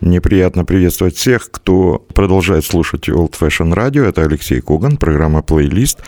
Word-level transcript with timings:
Мне 0.00 0.22
приятно 0.22 0.64
приветствовать 0.64 1.14
всех, 1.16 1.50
кто 1.50 1.98
продолжает 2.14 2.64
слушать 2.64 3.10
Old 3.10 3.34
Fashion 3.38 3.74
Radio. 3.74 4.08
Это 4.08 4.22
Алексей 4.22 4.62
Коган, 4.62 4.96
программа 4.96 5.42
«Плейлист». 5.42 5.98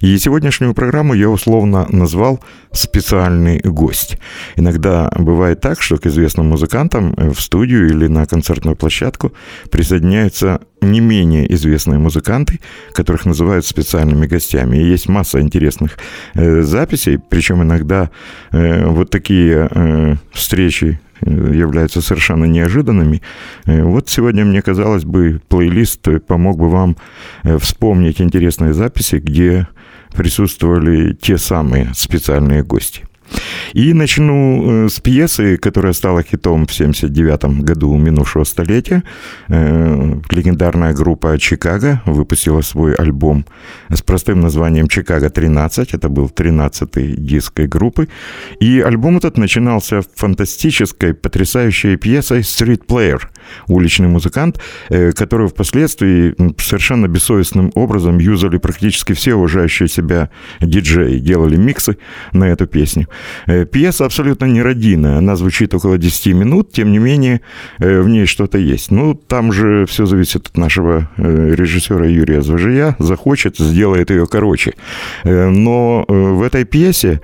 И 0.00 0.16
сегодняшнюю 0.16 0.72
программу 0.72 1.12
я 1.12 1.28
условно 1.28 1.86
назвал 1.90 2.40
«Специальный 2.72 3.60
гость». 3.60 4.18
Иногда 4.56 5.12
бывает 5.18 5.60
так, 5.60 5.82
что 5.82 5.98
к 5.98 6.06
известным 6.06 6.46
музыкантам 6.46 7.14
в 7.16 7.38
студию 7.38 7.86
или 7.88 8.06
на 8.06 8.24
концертную 8.24 8.76
площадку 8.76 9.34
присоединяются 9.70 10.62
не 10.80 11.00
менее 11.00 11.52
известные 11.52 11.98
музыканты, 11.98 12.60
которых 12.94 13.26
называют 13.26 13.66
специальными 13.66 14.26
гостями. 14.26 14.78
И 14.78 14.88
есть 14.88 15.06
масса 15.06 15.40
интересных 15.40 15.98
э, 16.34 16.62
записей, 16.62 17.18
причем 17.18 17.62
иногда 17.62 18.10
э, 18.52 18.86
вот 18.86 19.10
такие 19.10 19.68
э, 19.70 20.16
встречи 20.32 20.98
являются 21.20 22.00
совершенно 22.00 22.44
неожиданными. 22.44 23.22
Э, 23.66 23.82
вот 23.82 24.08
сегодня, 24.08 24.44
мне 24.44 24.62
казалось 24.62 25.04
бы, 25.04 25.40
плейлист 25.48 26.06
помог 26.26 26.58
бы 26.58 26.68
вам 26.68 26.96
э, 27.42 27.58
вспомнить 27.58 28.20
интересные 28.20 28.72
записи, 28.72 29.16
где 29.16 29.68
присутствовали 30.14 31.12
те 31.14 31.38
самые 31.38 31.92
специальные 31.94 32.62
гости. 32.62 33.04
И 33.72 33.92
начну 33.92 34.86
э, 34.86 34.88
с 34.88 35.00
пьесы, 35.00 35.56
которая 35.56 35.92
стала 35.92 36.22
хитом 36.22 36.66
в 36.66 36.72
1979 36.72 37.64
году 37.64 37.94
минувшего 37.96 38.44
столетия. 38.44 39.02
Э, 39.48 40.20
легендарная 40.30 40.94
группа 40.94 41.38
«Чикаго» 41.38 42.02
выпустила 42.06 42.62
свой 42.62 42.94
альбом 42.94 43.46
с 43.88 44.02
простым 44.02 44.40
названием 44.40 44.88
«Чикаго-13». 44.88 45.88
Это 45.92 46.08
был 46.08 46.26
13-й 46.26 47.16
диск 47.16 47.60
группы. 47.60 48.08
И 48.60 48.80
альбом 48.80 49.16
этот 49.16 49.38
начинался 49.38 50.02
фантастической, 50.14 51.14
потрясающей 51.14 51.96
пьесой 51.96 52.40
«Street 52.40 52.86
Player» 52.86 53.20
уличный 53.68 54.08
музыкант, 54.08 54.60
э, 54.88 55.12
который 55.12 55.48
впоследствии 55.48 56.34
совершенно 56.60 57.08
бессовестным 57.08 57.70
образом 57.74 58.18
юзали 58.18 58.58
практически 58.58 59.12
все 59.12 59.34
уважающие 59.34 59.88
себя 59.88 60.30
диджеи, 60.60 61.18
делали 61.18 61.56
миксы 61.56 61.98
на 62.32 62.44
эту 62.44 62.66
песню. 62.66 63.08
Э, 63.46 63.64
пьеса 63.64 64.04
абсолютно 64.04 64.46
нерадийная, 64.46 65.18
она 65.18 65.36
звучит 65.36 65.74
около 65.74 65.98
10 65.98 66.34
минут, 66.34 66.72
тем 66.72 66.92
не 66.92 66.98
менее 66.98 67.40
э, 67.78 68.00
в 68.00 68.08
ней 68.08 68.26
что-то 68.26 68.58
есть. 68.58 68.90
Ну, 68.90 69.14
там 69.14 69.52
же 69.52 69.86
все 69.86 70.06
зависит 70.06 70.46
от 70.48 70.56
нашего 70.56 71.10
э, 71.16 71.54
режиссера 71.54 72.06
Юрия 72.06 72.42
Зважия, 72.42 72.96
захочет, 72.98 73.58
сделает 73.58 74.10
ее 74.10 74.26
короче. 74.26 74.74
Но 75.24 76.04
в 76.08 76.42
этой 76.42 76.64
пьесе 76.64 77.20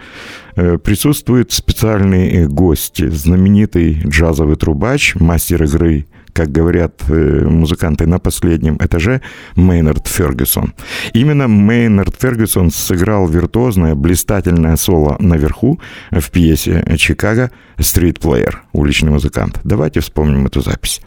присутствует 0.54 1.52
специальный 1.52 2.46
гость, 2.46 3.04
знаменитый 3.06 4.02
джазовый 4.06 4.56
трубач, 4.56 5.14
мастер 5.14 5.62
игры 5.64 6.06
как 6.32 6.50
говорят 6.52 7.02
э, 7.08 7.44
музыканты 7.48 8.06
на 8.06 8.18
последнем 8.18 8.76
этаже, 8.76 9.20
Мейнард 9.56 10.06
Фергюсон. 10.06 10.74
Именно 11.12 11.48
Мейнард 11.48 12.16
Фергюсон 12.20 12.70
сыграл 12.70 13.28
виртуозное, 13.28 13.94
блистательное 13.94 14.76
соло 14.76 15.16
наверху 15.18 15.80
в 16.10 16.30
пьесе 16.30 16.84
«Чикаго» 16.96 17.50
«Стрит 17.78 18.20
Плеер», 18.20 18.62
уличный 18.72 19.10
музыкант. 19.10 19.60
Давайте 19.64 20.00
вспомним 20.00 20.46
эту 20.46 20.60
запись. 20.60 21.00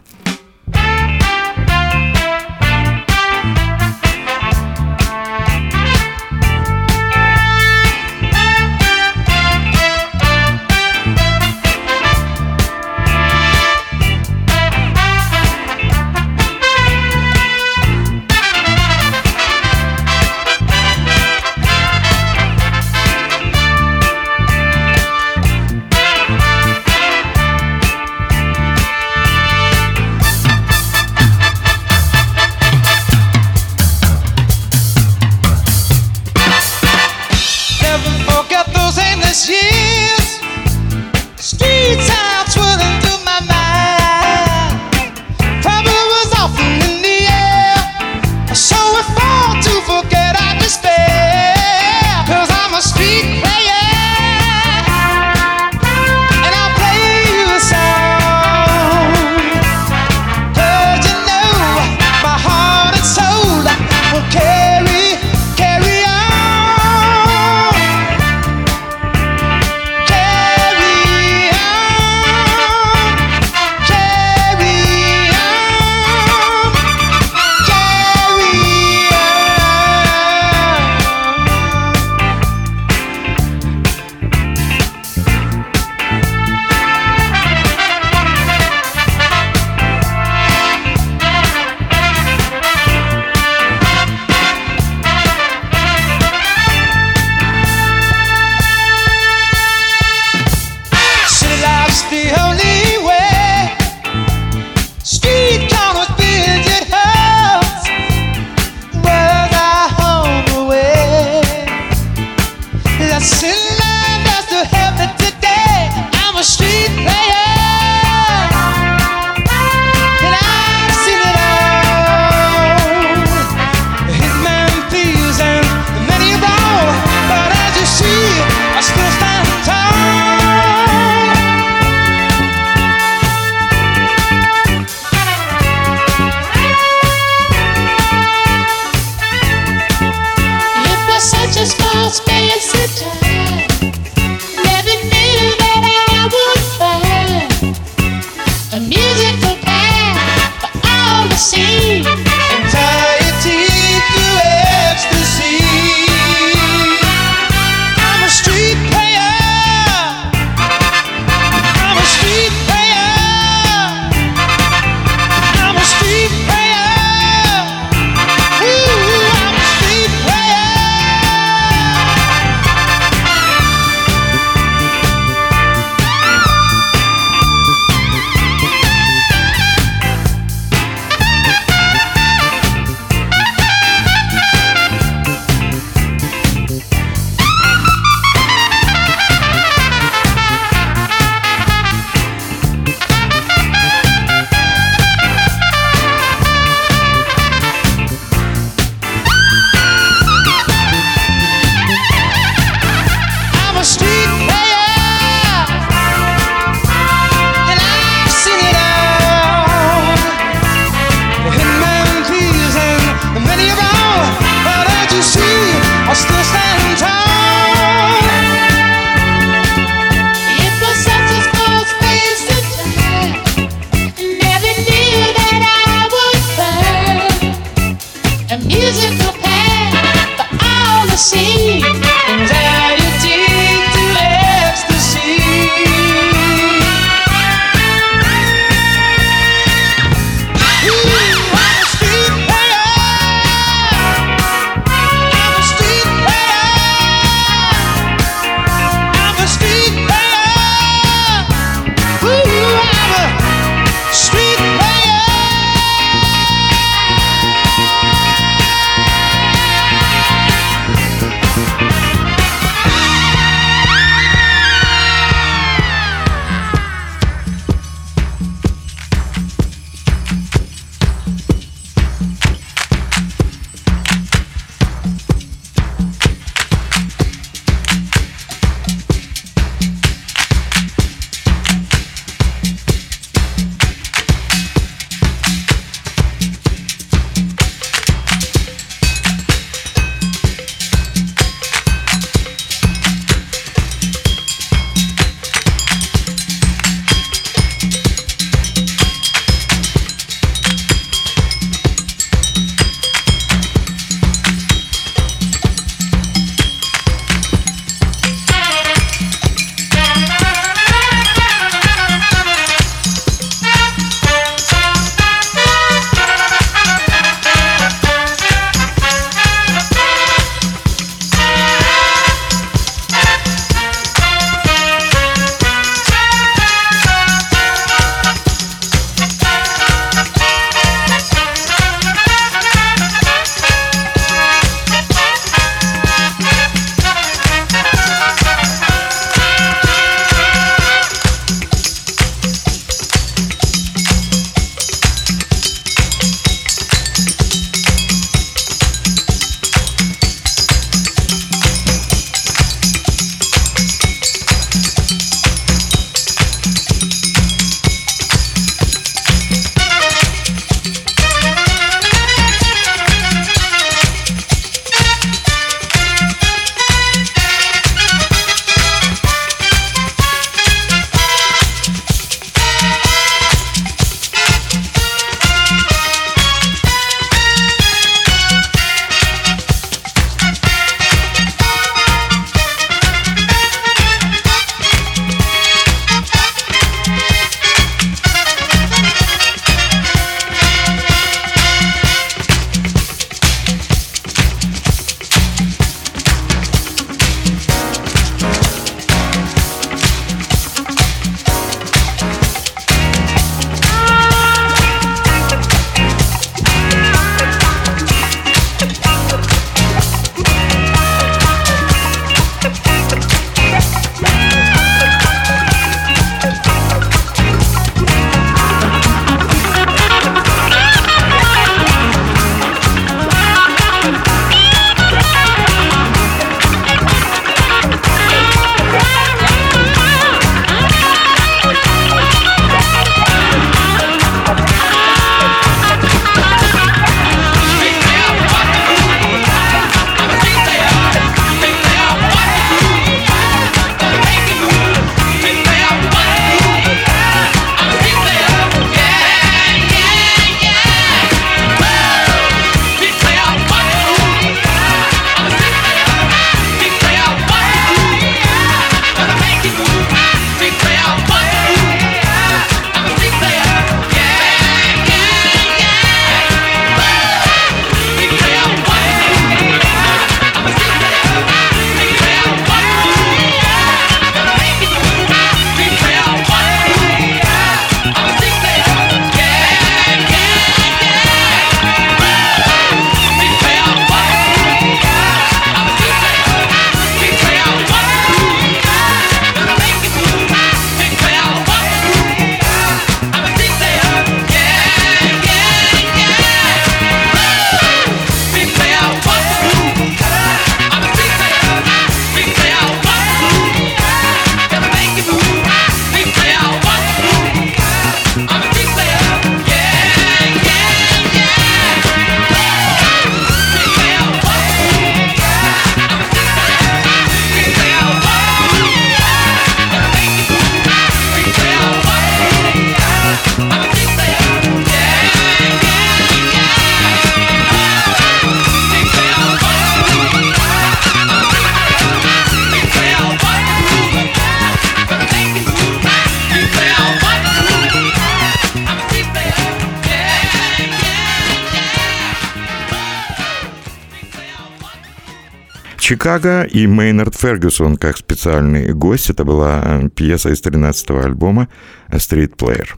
Чикаго 546.34 546.62
и 546.64 546.88
Мейнард 546.88 547.36
Фергюсон 547.36 547.96
как 547.96 548.16
специальный 548.16 548.92
гость. 548.92 549.30
Это 549.30 549.44
была 549.44 550.02
пьеса 550.16 550.50
из 550.50 550.60
13-го 550.62 551.20
альбома 551.20 551.68
«Street 552.10 552.56
Player». 552.56 552.88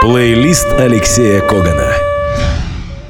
Плейлист 0.00 0.66
Алексея 0.72 1.42
Когана. 1.42 1.92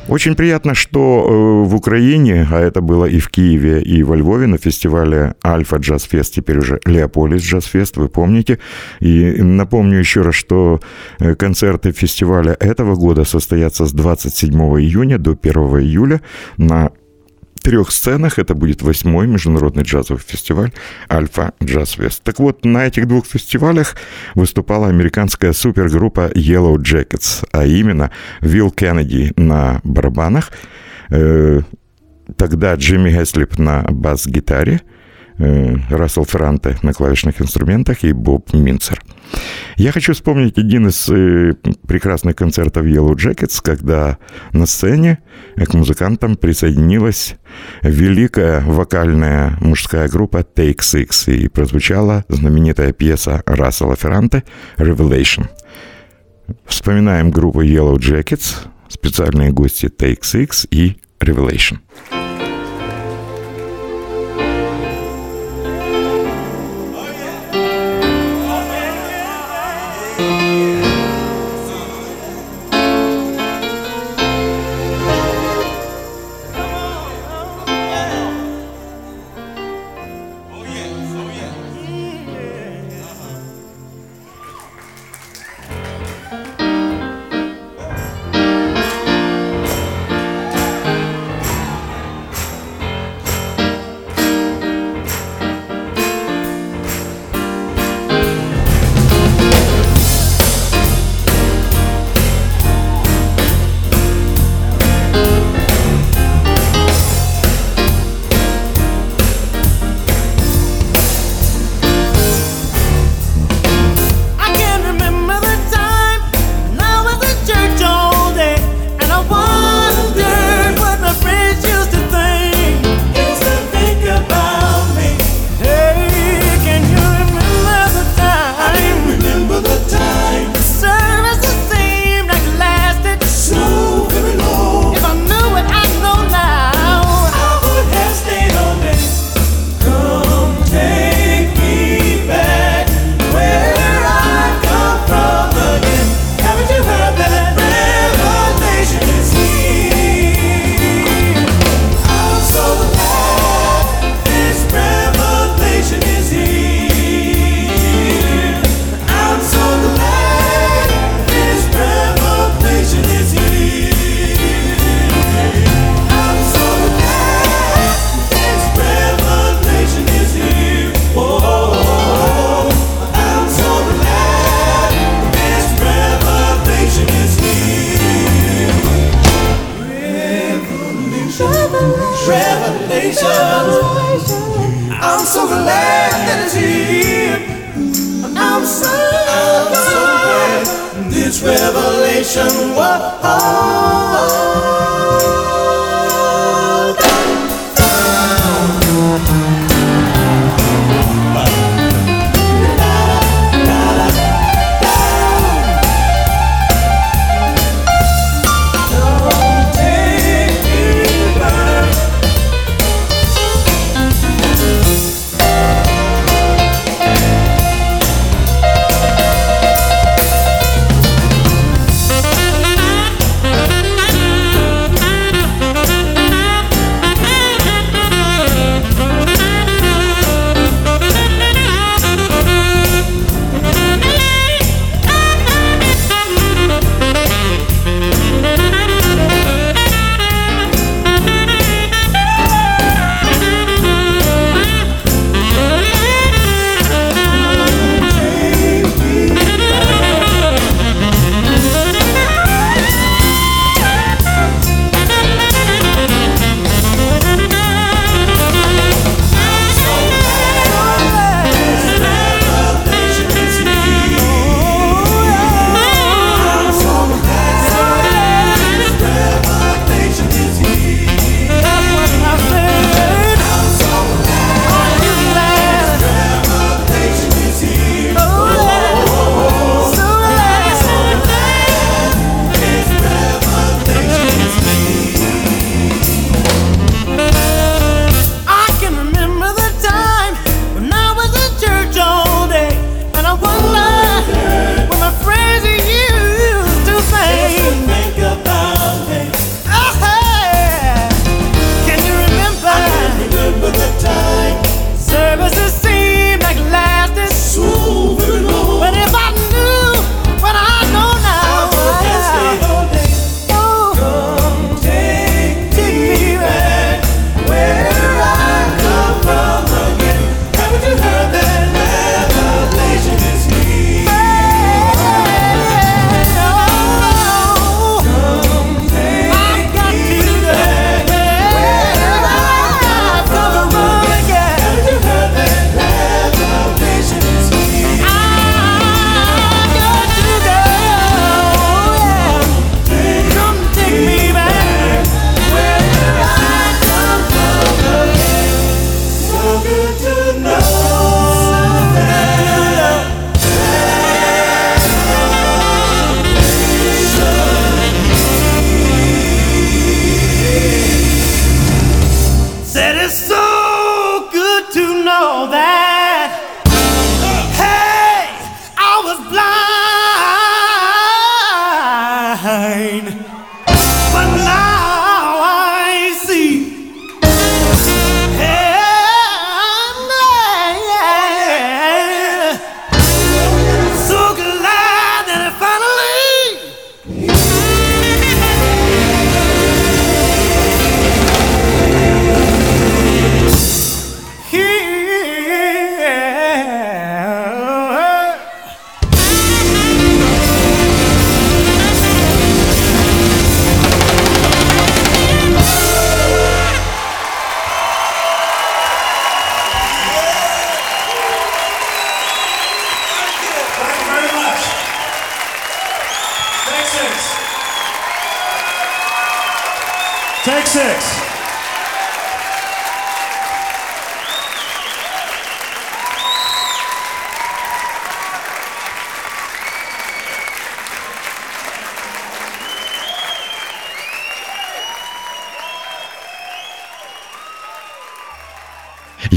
Очень 0.09 0.35
приятно, 0.35 0.75
что 0.75 1.25
э, 1.25 1.69
в 1.69 1.75
Украине, 1.75 2.47
а 2.51 2.61
это 2.61 2.81
было 2.81 3.07
и 3.07 3.19
в 3.21 3.29
Киеве, 3.31 3.81
и 3.81 4.03
во 4.03 4.17
Львове 4.17 4.47
на 4.47 4.59
фестивале 4.59 5.37
Альфа 5.43 5.77
Джаз 5.77 6.03
Фест, 6.03 6.35
теперь 6.35 6.59
уже 6.59 6.81
Леополис 6.85 7.43
Джаз 7.43 7.65
Фест, 7.67 7.97
вы 7.97 8.09
помните. 8.09 8.59
И 8.99 9.41
напомню 9.41 10.01
еще 10.01 10.23
раз, 10.23 10.35
что 10.35 10.81
э, 11.21 11.35
концерты 11.35 11.93
фестиваля 11.93 12.57
этого 12.59 12.97
года 12.97 13.25
состоятся 13.25 13.87
с 13.87 13.93
27 13.93 14.53
июня 14.53 15.17
до 15.19 15.39
1 15.41 15.53
июля 15.79 16.21
на 16.57 16.91
трех 17.71 17.93
сценах. 17.93 18.41
Это 18.41 18.57
будет 18.57 18.83
восьмой 18.83 19.29
международный 19.29 19.85
джазовый 19.85 20.21
фестиваль 20.27 20.73
Альфа 21.09 21.53
Джаз 21.63 21.93
Фест. 21.93 22.21
Так 22.25 22.41
вот, 22.41 22.65
на 22.65 22.85
этих 22.85 23.07
двух 23.07 23.27
фестивалях 23.27 23.95
выступала 24.35 24.89
американская 24.89 25.53
супергруппа 25.53 26.33
Yellow 26.35 26.75
Jackets, 26.79 27.47
а 27.53 27.65
именно 27.65 28.11
Вилл 28.41 28.73
Кеннеди 28.73 29.33
на 29.37 29.81
барабанах, 29.85 30.51
э, 31.11 31.61
тогда 32.35 32.75
Джимми 32.75 33.11
Геслип 33.11 33.57
на 33.57 33.83
бас-гитаре, 33.89 34.81
э, 35.39 35.77
Рассел 35.91 36.25
Франте 36.25 36.77
на 36.83 36.93
клавишных 36.93 37.41
инструментах 37.41 38.03
и 38.03 38.13
Боб 38.13 38.53
Минцер– 38.53 39.01
я 39.77 39.93
хочу 39.93 40.13
вспомнить 40.13 40.59
один 40.59 40.89
из 40.89 41.09
э, 41.09 41.55
прекрасных 41.87 42.37
концертов 42.37 42.85
Yellow 42.85 43.15
Jackets, 43.15 43.61
когда 43.63 44.19
на 44.53 44.67
сцене 44.67 45.21
к 45.57 45.73
музыкантам 45.75 46.37
присоединилась 46.37 47.37
великая 47.83 48.61
вокальная 48.61 49.57
мужская 49.61 50.09
группа 50.09 50.39
Take 50.39 50.81
Six, 50.81 51.35
и 51.35 51.49
прозвучала 51.49 52.25
знаменитая 52.29 52.93
пьеса 52.93 53.43
Рассела 53.47 53.97
Ферранте 53.97 54.45
«Revelation». 54.77 55.49
Вспоминаем 56.67 57.31
группу 57.31 57.63
Yellow 57.63 57.97
Jackets, 57.97 58.67
специальные 58.89 59.51
гости 59.53 59.87
Take 59.87 60.21
Six 60.21 60.67
и 60.71 60.97
Revelation. 61.21 61.79
Take 62.11 62.30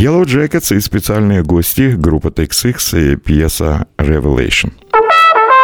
Yellow 0.04 0.26
Jackets 0.26 0.76
и 0.76 0.82
специальные 0.82 1.44
гости 1.44 1.96
группа 1.96 2.28
Six 2.28 3.14
и 3.14 3.16
пьеса 3.16 3.88
Revelation. 3.98 4.74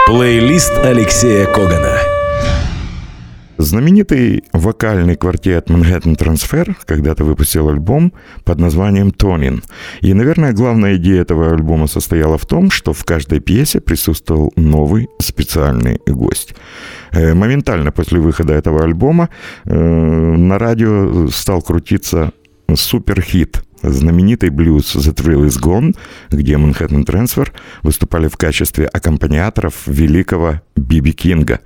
Плейлист 0.07 0.71
Алексея 0.77 1.45
Когана. 1.45 1.97
Знаменитый 3.57 4.45
вокальный 4.53 5.17
квартет 5.17 5.69
Manhattan 5.69 6.15
Transfer 6.17 6.73
когда-то 6.85 7.25
выпустил 7.25 7.67
альбом 7.67 8.13
под 8.45 8.59
названием 8.59 9.11
«Тонин». 9.11 9.61
И, 9.99 10.13
наверное, 10.13 10.53
главная 10.53 10.95
идея 10.95 11.23
этого 11.23 11.51
альбома 11.51 11.87
состояла 11.87 12.37
в 12.37 12.45
том, 12.45 12.71
что 12.71 12.93
в 12.93 13.03
каждой 13.03 13.41
пьесе 13.41 13.81
присутствовал 13.81 14.53
новый 14.55 15.09
специальный 15.19 15.99
гость. 16.07 16.55
Э, 17.11 17.33
моментально 17.33 17.91
после 17.91 18.21
выхода 18.21 18.53
этого 18.53 18.85
альбома 18.85 19.27
э, 19.65 19.75
на 19.75 20.57
радио 20.57 21.27
стал 21.27 21.61
крутиться 21.61 22.31
суперхит 22.73 23.63
знаменитый 23.81 24.49
блюз 24.49 24.95
«The 24.95 25.13
Thrill 25.13 25.47
Is 25.47 25.61
Gone», 25.61 25.95
где 26.29 26.53
Manhattan 26.53 27.05
Transfer 27.05 27.49
выступали 27.83 28.27
в 28.27 28.37
качестве 28.37 28.85
аккомпаниаторов 28.85 29.87
великого 29.87 30.61
Биби 30.75 31.11
Кинга. 31.11 31.59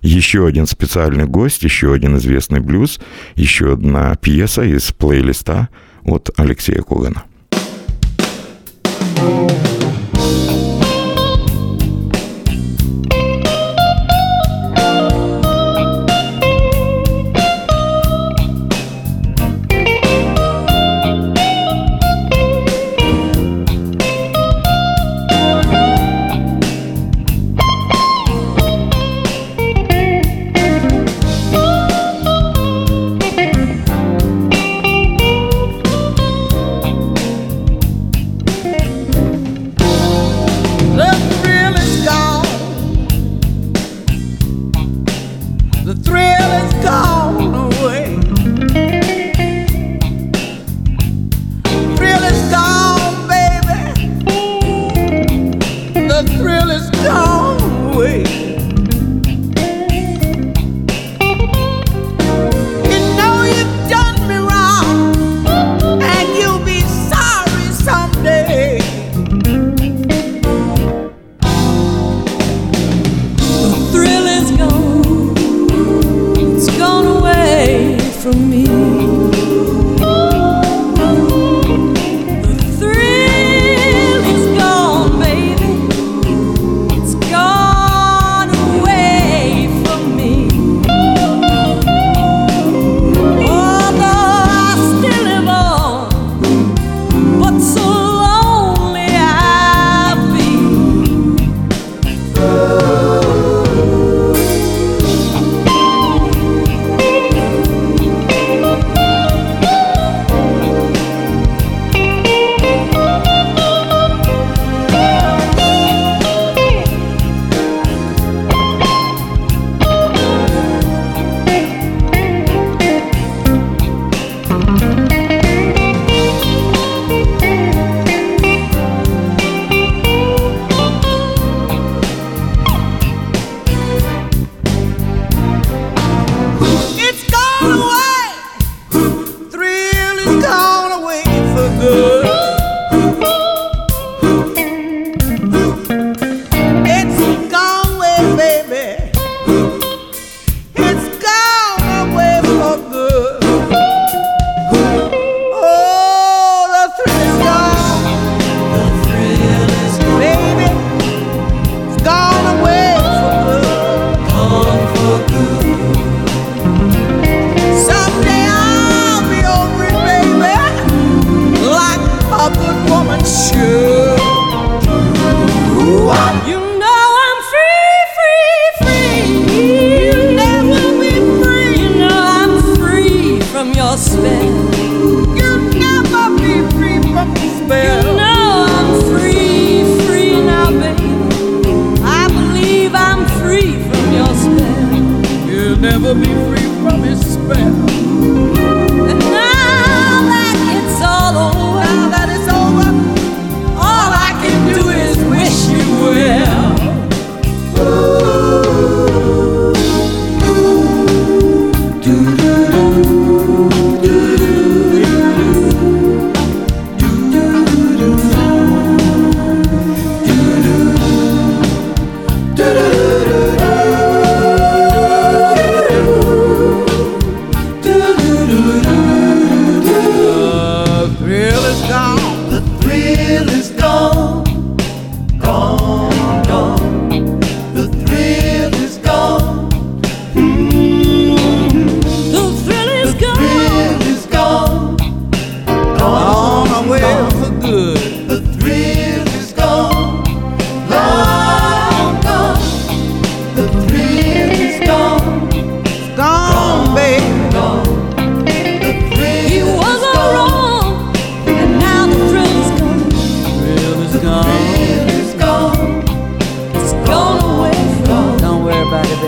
Еще 0.00 0.46
один 0.46 0.66
специальный 0.66 1.24
гость, 1.24 1.62
еще 1.62 1.94
один 1.94 2.16
известный 2.18 2.60
блюз, 2.60 3.00
еще 3.36 3.72
одна 3.72 4.14
пьеса 4.16 4.62
из 4.62 4.92
плейлиста 4.92 5.68
от 6.04 6.30
Алексея 6.36 6.82
Когана. 6.82 7.24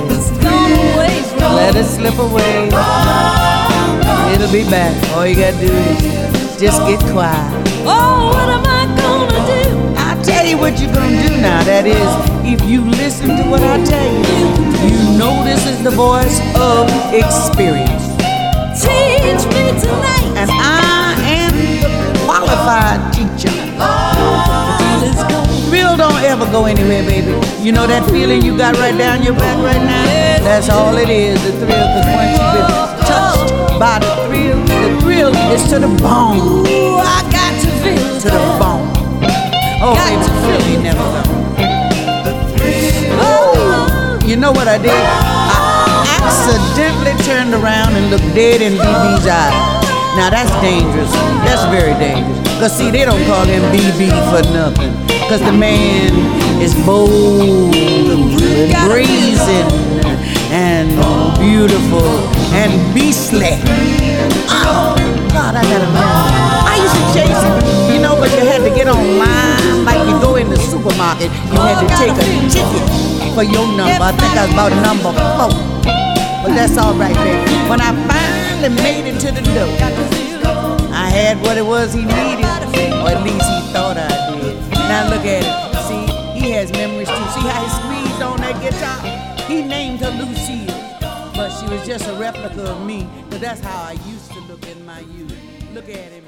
things. 0.05 1.33
Let 1.41 1.77
it 1.77 1.85
slip 1.85 2.19
away. 2.19 2.69
It'll 4.35 4.53
be 4.53 4.69
back. 4.69 4.93
All 5.15 5.27
you 5.27 5.37
gotta 5.37 5.57
do 5.57 5.73
is 5.73 6.61
just 6.61 6.81
get 6.87 7.01
quiet. 7.13 7.51
Oh, 7.87 8.33
what 8.35 8.49
am 8.49 8.65
I 8.67 8.85
gonna 9.01 9.41
do? 9.47 9.95
I'll 9.97 10.23
tell 10.23 10.45
you 10.45 10.59
what 10.59 10.79
you're 10.81 10.93
gonna 10.93 11.29
do 11.29 11.37
now. 11.41 11.63
That 11.65 11.87
is, 11.87 12.11
if 12.45 12.61
you 12.69 12.83
listen 12.85 13.37
to 13.37 13.45
what 13.49 13.63
I 13.63 13.83
tell 13.85 14.05
you, 14.05 14.21
you 14.85 15.19
know 15.19 15.45
this 15.45 15.67
is 15.67 15.83
the 15.83 15.91
voice 15.91 16.41
of 16.57 16.89
experience. 17.15 18.05
Teach 18.77 19.47
me 19.55 19.73
tonight. 19.81 20.37
And 20.37 20.51
I 20.53 21.17
am 21.25 21.55
qualified 22.27 23.16
ever 26.27 26.45
go 26.51 26.67
anywhere, 26.67 27.03
baby. 27.07 27.31
You 27.63 27.73
know 27.73 27.87
that 27.87 28.03
feeling 28.11 28.43
you 28.43 28.57
got 28.59 28.77
right 28.77 28.97
down 28.97 29.23
your 29.23 29.35
back 29.35 29.59
right 29.63 29.81
now? 29.81 30.05
That's 30.43 30.69
all 30.69 30.97
it 30.97 31.09
is, 31.09 31.39
the 31.43 31.53
thrill. 31.53 31.87
Because 31.87 32.07
once 32.11 32.35
you've 32.35 32.53
been 32.55 32.71
touched 33.07 33.79
by 33.79 33.99
the 34.03 34.11
thrill, 34.27 34.59
the 34.67 34.91
thrill 35.01 35.33
is 35.55 35.63
to 35.71 35.79
the 35.79 35.91
bone. 36.03 36.67
Ooh, 36.67 36.99
I 36.99 37.23
got 37.31 37.53
to 37.63 37.69
feel 37.79 38.21
To 38.27 38.29
the 38.35 38.43
bone. 38.59 38.91
Oh, 39.79 39.95
Got 39.95 40.11
baby, 40.11 40.27
the 40.27 40.33
thrill 40.43 40.83
never 40.83 41.07
gone. 41.15 41.31
Oh, 43.23 44.19
You 44.27 44.37
know 44.37 44.51
what 44.51 44.67
I 44.67 44.79
did? 44.79 44.91
I 44.91 46.19
accidentally 46.27 47.15
turned 47.23 47.55
around 47.55 47.95
and 47.95 48.11
looked 48.11 48.35
dead 48.35 48.61
in 48.61 48.75
BB's 48.75 49.27
eyes. 49.31 49.55
Now 50.19 50.31
that's 50.31 50.51
dangerous. 50.61 51.13
That's 51.47 51.63
very 51.71 51.95
dangerous. 52.03 52.41
Cause 52.59 52.77
see, 52.77 52.91
they 52.91 53.05
don't 53.05 53.23
call 53.27 53.45
him 53.45 53.63
BB 53.71 54.11
for 54.33 54.43
nothing. 54.51 55.06
Cause 55.29 55.41
the 55.41 55.53
man 55.53 56.15
is 56.63 56.73
bold 56.87 57.75
and 57.75 58.31
brazen 58.87 59.67
and 60.55 60.89
beautiful 61.43 62.07
and 62.55 62.71
beastly. 62.95 63.59
Oh 64.49 64.95
God, 65.35 65.57
I 65.57 65.63
got 65.67 65.83
a 65.83 65.91
man. 65.91 66.31
I 66.63 66.79
used 66.79 66.95
to 66.95 67.05
chase 67.11 67.43
him, 67.43 67.59
you 67.93 68.01
know, 68.01 68.15
but 68.15 68.31
you 68.39 68.47
had 68.47 68.63
to 68.63 68.71
get 68.71 68.87
online 68.87 69.85
like 69.85 69.99
you 70.07 70.15
go 70.23 70.37
in 70.37 70.49
the 70.49 70.59
supermarket. 70.59 71.33
You 71.51 71.59
had 71.59 71.83
to 71.83 71.89
take 71.99 72.15
a 72.15 72.27
ticket 72.47 72.87
for 73.35 73.43
your 73.43 73.67
number. 73.75 74.07
I 74.07 74.13
think 74.15 74.31
I 74.39 74.47
was 74.47 74.55
about 74.55 74.71
number 74.79 75.11
four. 75.11 75.51
But 76.47 76.55
that's 76.55 76.79
all 76.79 76.95
right, 76.95 77.17
baby. 77.19 77.51
When 77.69 77.81
I 77.81 77.91
finally 78.07 78.71
made 78.81 79.11
it 79.11 79.19
to 79.27 79.33
the 79.33 79.43
door, 79.43 79.75
I 80.95 81.11
had 81.11 81.43
what 81.43 81.59
it 81.59 81.67
was 81.67 81.93
he 81.93 82.03
needed, 82.03 82.47
or 83.03 83.11
at 83.11 83.25
least 83.25 83.43
he 83.43 83.73
thought 83.73 83.99
I 83.99 84.07
did. 84.07 84.26
Now 84.89 85.09
look 85.11 85.25
at 85.27 85.43
it. 85.43 85.55
See, 85.89 86.07
he 86.41 86.51
has 86.53 86.71
memories 86.73 87.09
too. 87.09 87.27
See 87.35 87.47
how 87.49 87.61
he 87.65 87.71
squeezed 87.81 88.23
on 88.23 88.39
that 88.41 88.57
guitar? 88.63 88.99
He 89.49 89.63
named 89.63 90.01
her 90.01 90.11
Lucille, 90.11 90.75
but 91.35 91.51
she 91.59 91.67
was 91.73 91.87
just 91.87 92.09
a 92.09 92.15
replica 92.15 92.63
of 92.71 92.85
me. 92.87 93.09
But 93.31 93.41
that's 93.41 93.61
how 93.61 93.83
I 93.91 93.93
used 93.93 94.31
to 94.33 94.41
look 94.51 94.67
in 94.69 94.85
my 94.87 95.01
youth. 95.01 95.35
Look 95.75 95.89
at 95.89 96.13
him. 96.13 96.25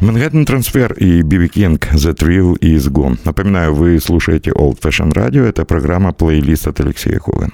Манхэттен 0.00 0.44
Трансфер 0.44 0.92
и 0.92 1.22
Биби 1.22 1.48
Кинг 1.48 1.88
The 1.94 2.12
Thrill 2.12 2.58
is 2.60 2.90
Gone. 2.90 3.18
Напоминаю, 3.24 3.74
вы 3.74 3.98
слушаете 3.98 4.50
Old 4.50 4.78
Fashion 4.78 5.10
Radio. 5.12 5.44
Это 5.46 5.64
программа 5.64 6.12
плейлист 6.12 6.66
от 6.68 6.80
Алексея 6.80 7.18
Когана. 7.18 7.52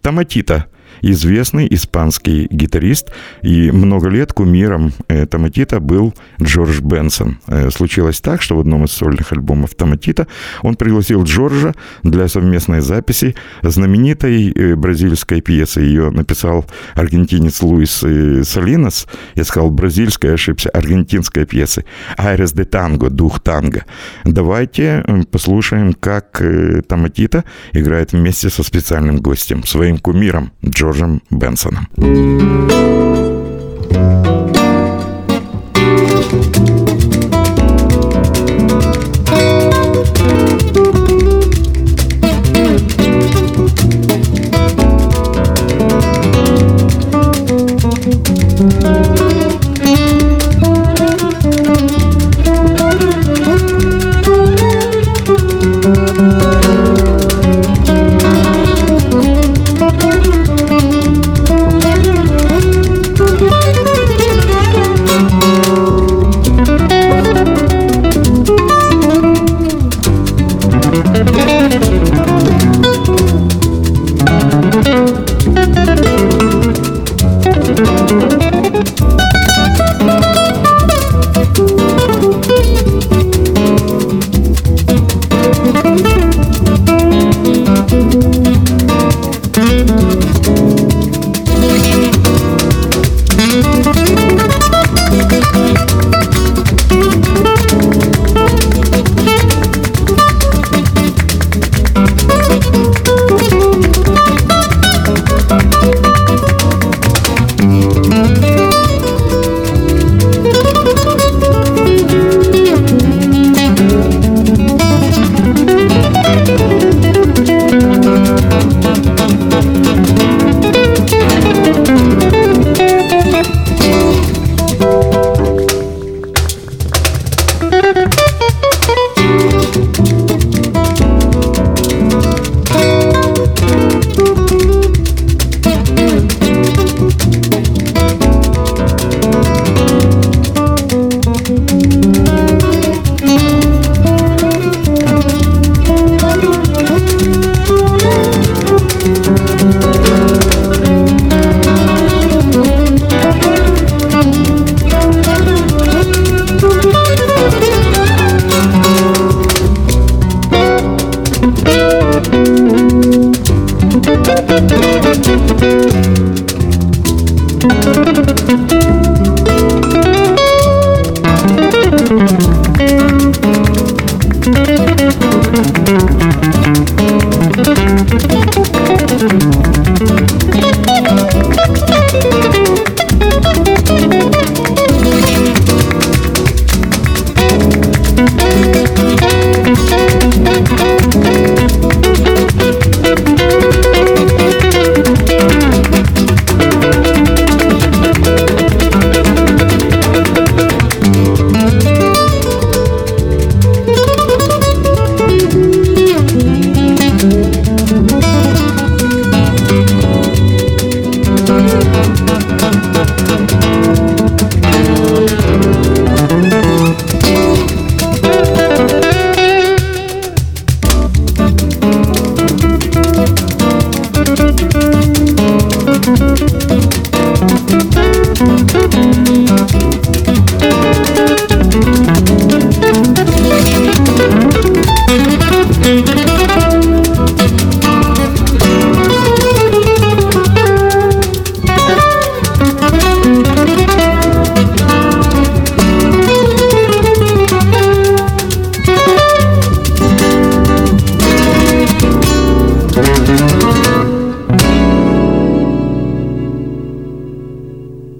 Томатита 0.00 0.66
известный 1.02 1.66
испанский 1.70 2.48
гитарист, 2.50 3.12
и 3.42 3.70
много 3.70 4.08
лет 4.08 4.32
кумиром 4.32 4.92
Томатита 5.30 5.80
был 5.80 6.14
Джордж 6.42 6.80
Бенсон. 6.80 7.38
Э, 7.46 7.70
Случилось 7.70 8.20
так, 8.20 8.42
что 8.42 8.56
в 8.56 8.60
одном 8.60 8.84
из 8.84 8.92
сольных 8.92 9.32
альбомов 9.32 9.74
Томатита 9.74 10.26
он 10.62 10.76
пригласил 10.76 11.24
Джорджа 11.24 11.74
для 12.02 12.28
совместной 12.28 12.80
записи 12.80 13.34
знаменитой 13.62 14.50
э, 14.50 14.74
бразильской 14.74 15.40
пьесы. 15.40 15.80
Ее 15.80 16.10
написал 16.10 16.66
аргентинец 16.94 17.62
Луис 17.62 18.02
э, 18.02 18.42
Салинос. 18.44 19.06
Я 19.34 19.44
сказал 19.44 19.70
бразильская, 19.70 20.34
ошибся, 20.34 20.70
аргентинская 20.70 21.46
пьесы. 21.46 21.84
«Айрес 22.16 22.52
де 22.52 22.64
танго», 22.64 23.10
«Дух 23.10 23.40
танго». 23.40 23.84
Давайте 24.24 25.04
послушаем, 25.30 25.94
как 25.94 26.42
Томатита 26.88 27.44
играет 27.72 28.12
вместе 28.12 28.50
со 28.50 28.62
специальным 28.62 29.20
гостем, 29.20 29.64
своим 29.64 29.98
кумиром 29.98 30.52
Джорджем 30.64 30.87
Бенсоном. 31.30 31.88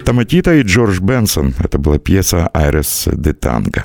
Томатита 0.09 0.55
и 0.55 0.63
Джордж 0.63 0.99
Бенсон. 1.01 1.53
Это 1.59 1.77
была 1.77 1.99
пьеса 1.99 2.49
«Айрес 2.51 3.07
де 3.13 3.31
Танго». 3.31 3.83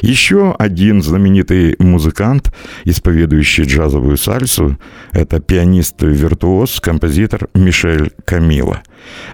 Еще 0.00 0.54
один 0.56 1.02
знаменитый 1.02 1.74
музыкант, 1.80 2.52
исповедующий 2.84 3.64
джазовую 3.64 4.16
сальсу, 4.16 4.78
это 5.10 5.40
пианист-виртуоз, 5.40 6.80
композитор 6.80 7.48
Мишель 7.54 8.12
Камила. 8.24 8.82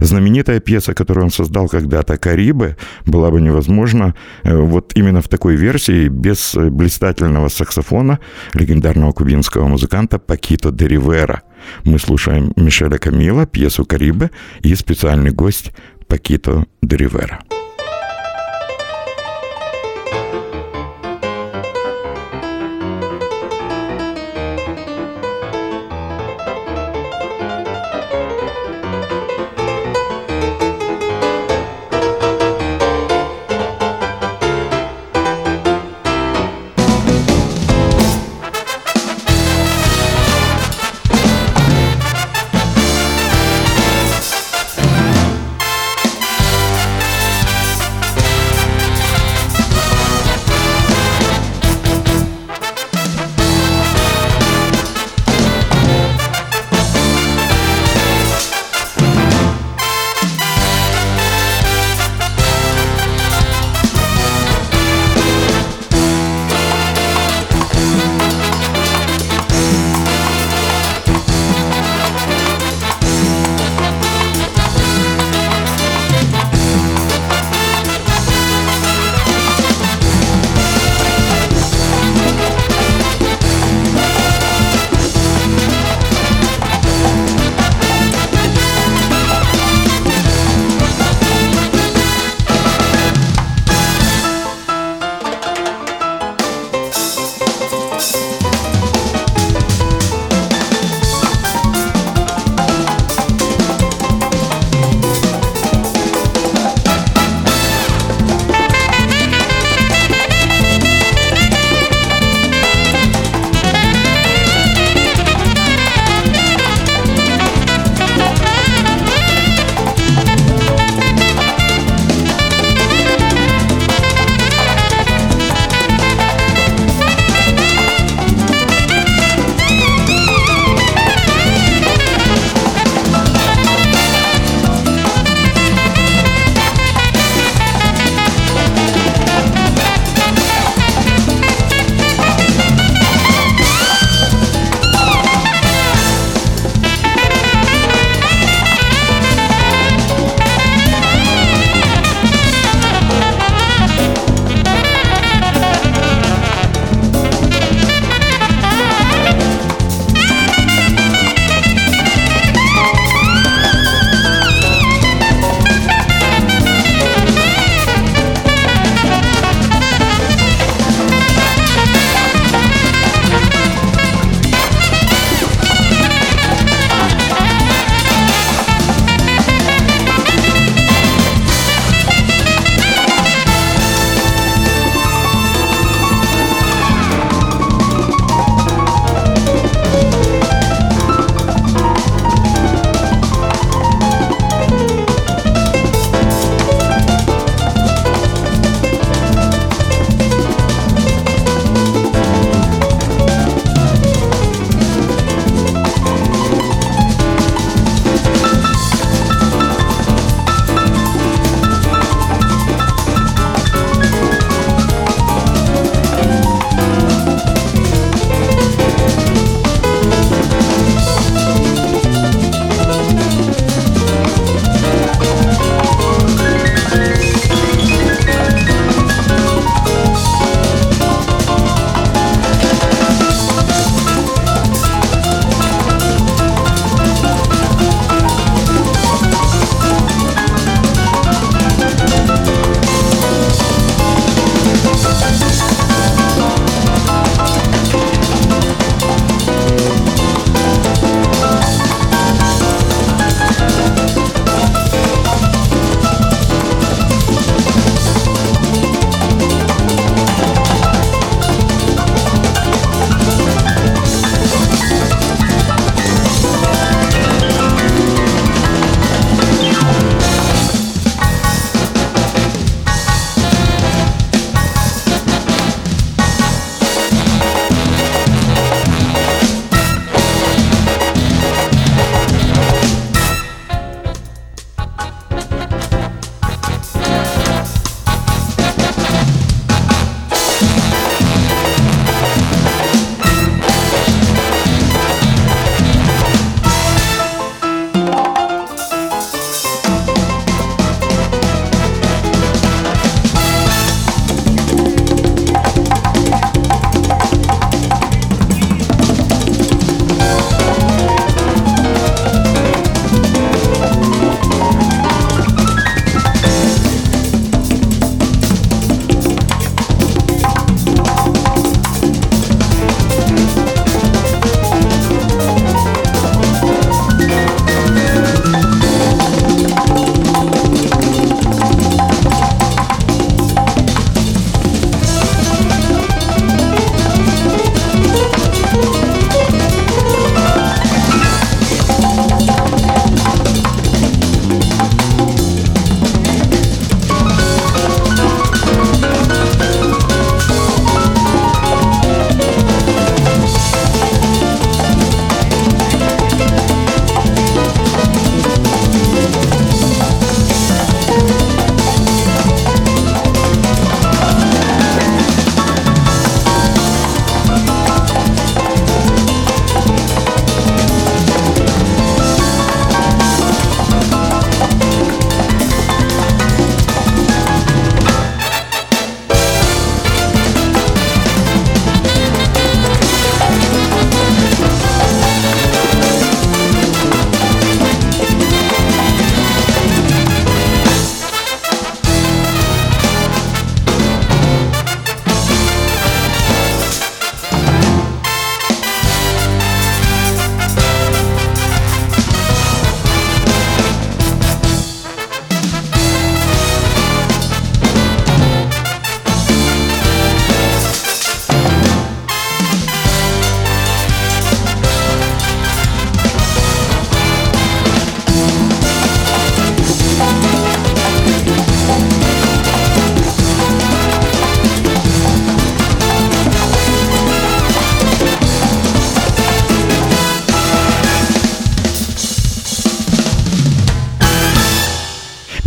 Знаменитая 0.00 0.60
пьеса, 0.60 0.94
которую 0.94 1.24
он 1.24 1.30
создал 1.30 1.68
когда-то 1.68 2.16
«Карибы», 2.16 2.76
была 3.04 3.30
бы 3.30 3.42
невозможна 3.42 4.14
э, 4.42 4.56
вот 4.56 4.92
именно 4.94 5.20
в 5.20 5.28
такой 5.28 5.56
версии, 5.56 6.08
без 6.08 6.54
блистательного 6.54 7.48
саксофона 7.48 8.20
легендарного 8.54 9.12
кубинского 9.12 9.68
музыканта 9.68 10.18
Пакито 10.18 10.70
де 10.70 10.88
Ривера. 10.88 11.42
Мы 11.84 11.98
слушаем 11.98 12.52
Мишеля 12.56 12.98
Камила, 12.98 13.46
пьесу 13.46 13.84
«Карибы» 13.84 14.30
и 14.60 14.74
специальный 14.74 15.30
гость 15.30 15.72
Пакито 16.08 16.64
де. 16.82 17.55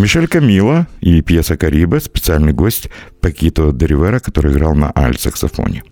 Мишель 0.10 0.28
Камила 0.28 0.88
и 1.02 1.22
пьеса 1.22 1.56
«Карибе»– 1.56 2.00
специальный 2.00 2.52
гость 2.52 2.90
Пакито 3.22 3.72
Деривера, 3.72 4.18
который 4.18 4.52
играл 4.52 4.74
на 4.74 4.92
альт-саксофоне. 4.96 5.84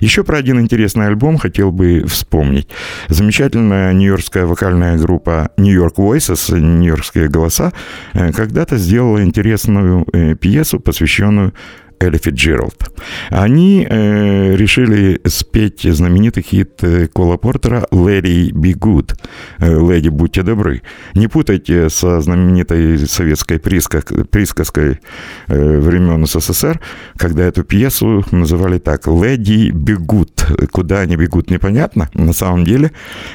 Еще 0.00 0.24
про 0.24 0.38
один 0.38 0.58
интересный 0.58 1.06
альбом 1.06 1.38
хотел 1.38 1.70
бы 1.70 2.04
вспомнить. 2.08 2.66
Замечательная 3.06 3.92
нью-йоркская 3.92 4.46
вокальная 4.46 4.98
группа 4.98 5.52
New 5.56 5.72
York 5.72 5.96
Voices, 5.96 6.58
нью-йоркские 6.58 7.28
голоса, 7.28 7.72
э, 8.14 8.32
когда-то 8.32 8.78
сделала 8.78 9.22
интересную 9.22 10.08
э, 10.12 10.34
пьесу, 10.34 10.80
посвященную 10.80 11.54
Элли 12.02 12.18
Фитджеральд. 12.18 12.90
Они 13.30 13.86
э, 13.88 14.56
решили 14.56 15.20
спеть 15.26 15.82
знаменитый 15.82 16.42
хит 16.42 16.82
э, 16.82 17.06
Кола 17.06 17.36
Портера 17.36 17.86
«Lady 17.92 18.50
Be 18.50 18.74
Good», 18.74 19.14
э, 19.58 19.92
«Леди, 19.92 20.08
будьте 20.08 20.42
добры». 20.42 20.82
Не 21.14 21.28
путайте 21.28 21.88
со 21.90 22.20
знаменитой 22.20 22.98
советской 23.06 23.58
присказ- 23.58 24.24
присказкой 24.30 25.00
э, 25.46 25.78
времен 25.78 26.26
СССР, 26.26 26.80
когда 27.16 27.44
эту 27.44 27.62
пьесу 27.62 28.24
называли 28.32 28.78
так 28.78 29.06
«Леди 29.06 29.70
бегут». 29.70 30.44
Куда 30.72 31.00
они 31.00 31.16
бегут, 31.16 31.50
непонятно. 31.50 32.08
На 32.14 32.32
самом 32.32 32.64
деле 32.64 32.90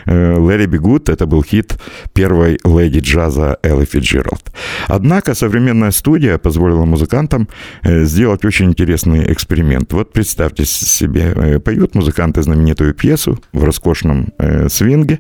э, 0.06 0.36
«Леди 0.36 0.66
бегут»— 0.68 1.08
это 1.10 1.26
был 1.26 1.42
хит 1.42 1.78
первой 2.14 2.60
леди 2.66 3.00
джаза 3.00 3.58
Элли 3.64 3.86
Фитджеральд. 3.86 4.52
Однако 4.88 5.36
современная 5.36 5.92
студия 5.92 6.38
позволила 6.38 6.86
музыкантам 6.86 7.48
э, 7.84 8.04
сделать 8.04 8.44
очень 8.44 8.57
интересный 8.66 9.32
эксперимент. 9.32 9.94
Вот 9.94 10.14
представьте 10.14 10.66
себе, 10.66 11.34
э, 11.36 11.60
поют 11.60 11.96
музыканты 11.96 12.42
знаменитую 12.42 12.94
пьесу 12.94 13.40
в 13.54 13.64
роскошном 13.64 14.34
э, 14.38 14.70
свинге, 14.70 15.20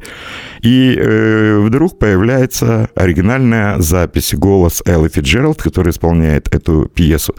и 0.61 0.95
э, 0.97 1.59
вдруг 1.59 1.99
появляется 1.99 2.89
оригинальная 2.95 3.79
запись, 3.79 4.33
голос 4.33 4.81
Эллы 4.85 5.09
Фитджеральд, 5.09 5.61
который 5.61 5.91
исполняет 5.91 6.53
эту 6.53 6.89
пьесу. 6.93 7.35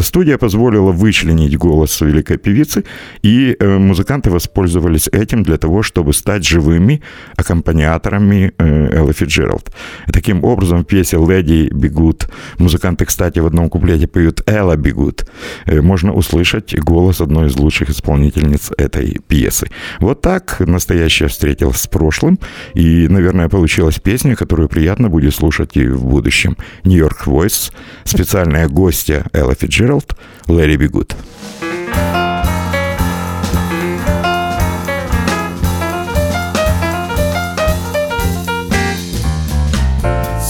Студия 0.00 0.38
позволила 0.38 0.92
вычленить 0.92 1.56
голос 1.56 2.00
великой 2.00 2.38
певицы, 2.38 2.84
и 3.22 3.56
э, 3.58 3.78
музыканты 3.78 4.30
воспользовались 4.30 5.08
этим 5.08 5.42
для 5.42 5.56
того, 5.56 5.82
чтобы 5.82 6.12
стать 6.12 6.44
живыми 6.44 7.02
аккомпаниаторами 7.36 8.52
э, 8.58 8.96
Эллы 8.96 9.12
Фитджеральд. 9.12 9.70
Таким 10.12 10.44
образом, 10.44 10.82
в 10.82 10.84
пьесе 10.84 11.16
«Леди 11.18 11.68
бегут» 11.72 12.28
музыканты, 12.58 13.04
кстати, 13.04 13.38
в 13.38 13.46
одном 13.46 13.68
куплете 13.70 14.06
поют 14.06 14.42
«Элла 14.46 14.76
бегут», 14.76 15.24
можно 15.66 16.12
услышать 16.12 16.78
голос 16.78 17.20
одной 17.20 17.48
из 17.48 17.56
лучших 17.56 17.90
исполнительниц 17.90 18.70
этой 18.76 19.18
пьесы. 19.26 19.68
Вот 20.00 20.20
так 20.20 20.60
настоящее 20.60 21.28
встретилась 21.28 21.80
с 21.80 21.86
прошлым, 21.86 22.38
и, 22.74 23.08
наверное, 23.08 23.48
получилась 23.48 23.98
песня, 23.98 24.36
которую 24.36 24.68
приятно 24.68 25.08
будет 25.08 25.34
слушать 25.34 25.76
и 25.76 25.86
в 25.86 26.04
будущем. 26.04 26.56
Нью-Йорк 26.84 27.26
Voice, 27.26 27.72
специальная 28.04 28.68
гостья 28.68 29.24
Элла 29.32 29.54
Фитджеральд, 29.54 30.16
Лэри 30.46 30.76
Бигут. 30.76 31.16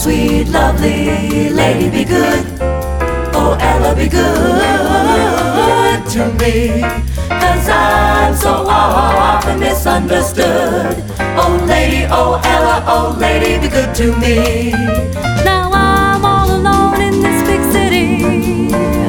Sweet, 0.01 0.47
lovely 0.47 1.49
lady, 1.49 1.89
be 1.89 2.05
good. 2.05 2.88
Oh, 3.41 3.55
Ella, 3.59 3.95
be 3.95 4.07
good 4.09 4.19
to 6.13 6.21
me. 6.43 6.81
Cause 7.29 7.69
I'm 7.69 8.35
so 8.35 8.65
often 8.67 9.59
misunderstood. 9.59 10.97
Oh, 11.39 11.63
lady, 11.65 12.05
oh, 12.11 12.41
Ella, 12.43 12.83
oh, 12.85 13.15
lady, 13.17 13.57
be 13.61 13.69
good 13.69 13.95
to 13.95 14.07
me. 14.17 14.71
Now 15.45 15.69
I'm 15.71 16.25
all 16.25 16.49
alone 16.57 16.99
in 16.99 17.21
this 17.21 17.41
big 17.47 17.61
city. 17.71 18.07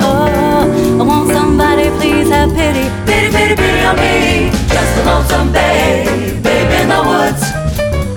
Oh, 0.01 1.01
I 1.01 1.03
want 1.03 1.31
somebody, 1.33 1.91
please 1.99 2.29
have 2.31 2.51
pity. 2.55 2.87
Pity, 3.11 3.31
pity, 3.37 3.57
pity 3.57 3.83
on 3.85 3.97
me. 3.97 4.51
Just 4.69 4.99
a 4.99 5.03
lonesome 5.07 5.51
babe, 5.53 6.41
babe 6.45 6.71
in 6.81 6.89
the 6.89 7.03
woods. 7.11 7.43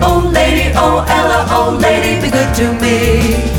Oh 0.06 0.30
lady, 0.32 0.72
oh 0.76 1.04
Ella, 1.08 1.48
oh 1.50 1.76
lady, 1.82 2.22
be 2.22 2.30
good 2.30 2.54
to 2.60 2.66
me. 2.82 3.53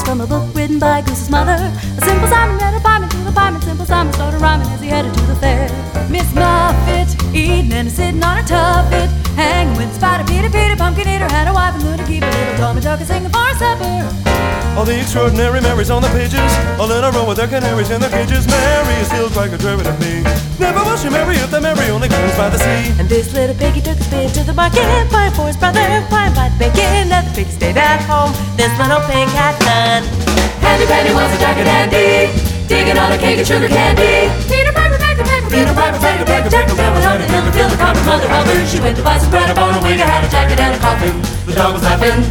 Her 0.00 0.06
from 0.06 0.20
a 0.20 0.26
book 0.26 0.54
written 0.54 0.78
by 0.78 1.00
Goose's 1.02 1.30
mother. 1.30 1.56
A 1.98 2.00
simple 2.02 2.28
Simon 2.28 2.56
read 2.58 2.74
a 2.74 2.80
poem 2.80 3.08
to 3.08 3.16
the 3.18 3.32
parliament. 3.32 3.64
Simple 3.64 3.86
Simon 3.86 4.12
started 4.12 4.40
rhyming 4.40 4.68
as 4.68 4.80
he 4.80 4.88
headed 4.88 5.12
to 5.14 5.20
the 5.22 5.36
fair. 5.36 5.68
Miss 6.10 6.32
Muffet 6.34 7.08
eating 7.34 7.72
and 7.72 7.90
sitting 7.90 8.22
on 8.22 8.38
a 8.38 8.42
tuffet, 8.42 9.08
hanging 9.36 9.76
with 9.76 9.94
Spider 9.94 10.24
Peter, 10.24 10.50
Peter 10.50 10.76
Pumpkin 10.76 11.08
Eater 11.08 11.28
had 11.28 11.48
a 11.48 11.52
wife 11.52 11.74
and 11.74 11.84
little 11.84 12.06
keep 12.06 12.22
a 12.22 12.26
little 12.26 12.56
Tommy 12.56 12.80
Tucker 12.80 13.04
singing 13.04 13.30
for 13.30 13.54
supper. 13.54 14.29
All 14.76 14.84
the 14.84 14.98
extraordinary 14.98 15.60
Marys 15.60 15.90
on 15.90 16.00
the 16.02 16.08
pages, 16.08 16.50
all 16.80 16.90
in 16.90 17.04
a 17.04 17.10
row 17.10 17.26
with 17.28 17.36
their 17.36 17.48
canaries 17.48 17.90
in 17.90 18.00
their 18.00 18.10
cages. 18.10 18.46
Mary 18.46 18.94
is 19.02 19.08
still 19.08 19.28
quite 19.30 19.50
contrary 19.50 19.84
to 19.84 19.92
me. 20.00 20.24
Never 20.58 20.80
will 20.84 20.96
she 20.96 21.10
marry 21.10 21.36
if 21.36 21.50
the 21.50 21.60
Mary 21.60 21.90
only 21.90 22.08
comes 22.08 22.34
by 22.36 22.48
the 22.48 22.58
sea. 22.58 22.92
And 22.98 23.08
this 23.08 23.32
little 23.34 23.54
piggy 23.56 23.80
took 23.80 23.98
a 23.98 24.04
spin 24.04 24.30
to 24.32 24.42
the 24.42 24.54
market, 24.54 24.82
buying 25.12 25.32
for 25.32 25.46
his 25.46 25.56
brother, 25.56 25.84
buying 26.08 26.34
by 26.34 26.48
the 26.48 26.58
bacon. 26.58 27.12
And 27.12 27.26
the 27.28 27.32
pig 27.34 27.48
stayed 27.48 27.76
at 27.76 28.00
home. 28.08 28.32
This 28.56 28.72
little 28.80 29.00
pig 29.04 29.28
had 29.36 29.56
none. 29.68 30.04
Handy 30.64 30.86
Pandy 30.86 31.12
was 31.12 31.28
a 31.28 31.38
jacket 31.38 31.64
dandy, 31.64 32.32
digging 32.68 32.96
on 32.96 33.12
a 33.12 33.18
cake 33.18 33.40
of 33.40 33.46
sugar 33.46 33.68
candy. 33.68 34.32
Peter 34.48 34.72
Piper 34.72 34.98
begged 34.98 35.20
a 35.20 35.24
peck, 35.24 35.29
Peter 35.50 35.74
Piper 35.74 35.98
begged 35.98 36.22
a 36.22 36.26
peck, 36.30 36.46
Jack 36.46 36.70
the 36.70 36.74
Rabbit 36.78 37.02
on 37.10 37.18
the 37.18 37.26
hill 37.26 37.42
to 37.42 37.50
fill 37.50 37.68
the 37.68 37.76
copper 37.76 38.04
mother 38.06 38.28
hovered. 38.30 38.62
She 38.70 38.78
went 38.78 38.94
to 38.98 39.02
buy 39.02 39.18
some 39.18 39.30
bread, 39.34 39.50
a 39.50 39.54
bone, 39.54 39.74
a 39.74 39.82
wig, 39.82 39.98
a 39.98 40.06
hat, 40.06 40.22
a 40.22 40.30
jacket, 40.30 40.62
and 40.62 40.74
a 40.74 40.78
coffin. 40.78 41.10
The 41.42 41.58
dog 41.58 41.74
was 41.74 41.82
laughing, 41.82 42.22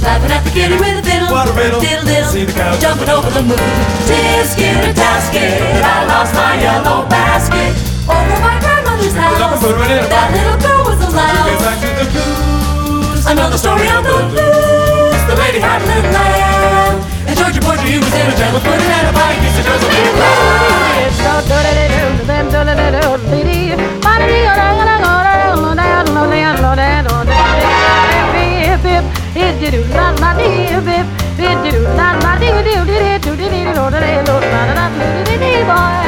laughing 0.00 0.32
at 0.32 0.40
the 0.40 0.52
kitty 0.56 0.76
with 0.80 0.96
a 0.96 1.04
fiddle. 1.04 1.28
What 1.28 1.48
a 1.48 1.52
riddle. 1.52 1.84
Diddle 1.84 2.08
diddle, 2.08 2.32
See 2.32 2.48
the 2.48 2.56
cow. 2.56 2.72
jumping 2.80 3.12
over 3.12 3.28
the 3.28 3.44
moon. 3.44 3.60
Tisket 4.08 4.88
a 4.88 4.92
tasket, 4.96 5.84
I 5.84 6.08
lost 6.08 6.32
my 6.32 6.56
yellow 6.64 7.04
basket 7.12 7.76
over 8.08 8.36
my 8.40 8.56
grandmother's 8.64 9.12
house. 9.20 9.36
Up 9.36 9.52
and 9.52 9.60
put 9.60 9.76
it 9.76 9.92
in 9.92 10.00
a 10.00 10.08
That 10.08 10.28
little 10.32 10.56
girl 10.64 10.80
was 10.88 10.96
Get 10.96 11.12
allowed. 11.12 11.60
back 11.60 11.76
to 11.76 11.90
the 11.92 12.06
blues. 12.08 13.20
Another 13.28 13.58
story 13.60 13.84
on 13.92 14.00
the 14.00 14.16
loose. 14.32 15.22
The 15.28 15.36
lady 15.36 15.60
had 15.60 15.84
a 15.84 15.86
little 15.92 16.08
lamb. 16.08 16.96
And 17.28 17.36
Georgia 17.36 17.60
Porter, 17.60 17.84
he 17.84 18.00
was 18.00 18.12
in 18.16 18.32
a 18.32 18.34
jam 18.40 18.56
with 18.56 18.64
pudding 18.64 18.88
and 18.88 19.06
a 19.08 19.12
pie. 19.12 19.32
Boy. 35.64 36.02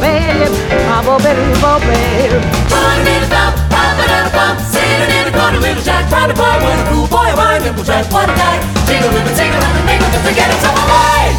babe, 0.00 0.52
bobble, 0.88 1.18
babe, 1.22 1.36
bobble, 1.60 1.86
babe. 1.86 2.40
Pulling 2.70 3.06
in 3.06 3.20
the 3.24 3.28
bump, 3.30 3.54
popping 3.70 4.12
out 4.12 4.26
in 5.16 5.24
the 5.28 5.32
corner 5.32 5.60
with 5.60 5.84
jack, 5.84 6.08
trying 6.08 6.30
to 6.30 6.36
bar 6.36 6.56
with 6.60 6.82
a 6.82 6.86
cool 6.90 7.06
boy, 7.08 7.30
wine, 7.36 7.62
nipple 7.62 7.84
jack, 7.84 8.04
what 8.12 8.28
a 8.28 8.34
guy. 8.34 8.56
Jingle, 8.86 9.10
little 9.10 9.34
tingle, 9.34 9.60
and 9.60 9.76
a 9.76 9.82
mingle, 9.86 10.08
just 10.12 10.24
to 10.26 10.32
get 10.34 10.48
it 10.50 10.58
to 10.60 10.70
my 10.72 10.84
life. 10.86 11.34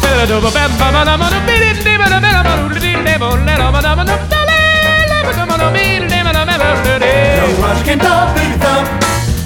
No, 7.38 7.46
Roger 7.62 7.84
can 7.84 7.98
dump, 7.98 8.34
baby, 8.36 8.56
dump. 8.58 8.86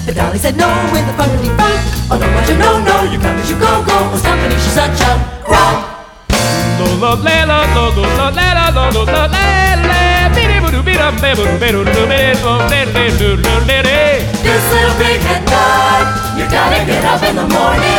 The 0.05 0.13
dolly 0.13 0.39
said 0.39 0.57
no 0.57 0.67
with 0.91 1.07
a 1.07 1.13
funky 1.15 1.49
funk. 1.55 1.79
Oh 2.11 2.17
no, 2.19 2.27
what 2.35 2.45
you 2.49 2.57
know, 2.57 2.79
no, 2.83 2.95
you 3.07 3.19
come 3.19 3.37
as 3.39 3.49
you 3.49 3.57
go, 3.57 3.83
go. 3.87 3.95
What's 4.11 4.23
happening? 4.23 4.57
She's 4.59 4.75
such 4.75 4.99
a 4.99 5.11
rock. 5.47 5.82
This 14.43 14.63
little 14.71 14.95
pig 14.99 15.21
had 15.21 15.45
died. 15.45 16.07
You 16.37 16.45
gotta 16.51 16.85
get 16.85 17.03
up 17.05 17.23
in 17.23 17.35
the 17.35 17.47
morning. 17.47 17.92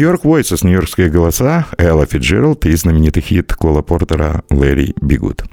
Нью-Йорк 0.00 0.24
Voices, 0.24 0.64
нью-йоркские 0.64 1.10
голоса, 1.10 1.66
Элла 1.76 2.06
Фиджеральд 2.06 2.64
и 2.64 2.74
знаменитый 2.74 3.22
хит 3.22 3.52
Кола 3.52 3.82
Портера 3.82 4.42
«Лэри 4.48 4.94
Бигуд». 5.02 5.44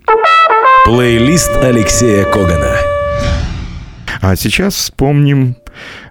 Плейлист 0.86 1.52
Алексея 1.62 2.24
Когана. 2.24 2.78
А 4.22 4.38
сейчас 4.38 4.76
вспомним 4.76 5.58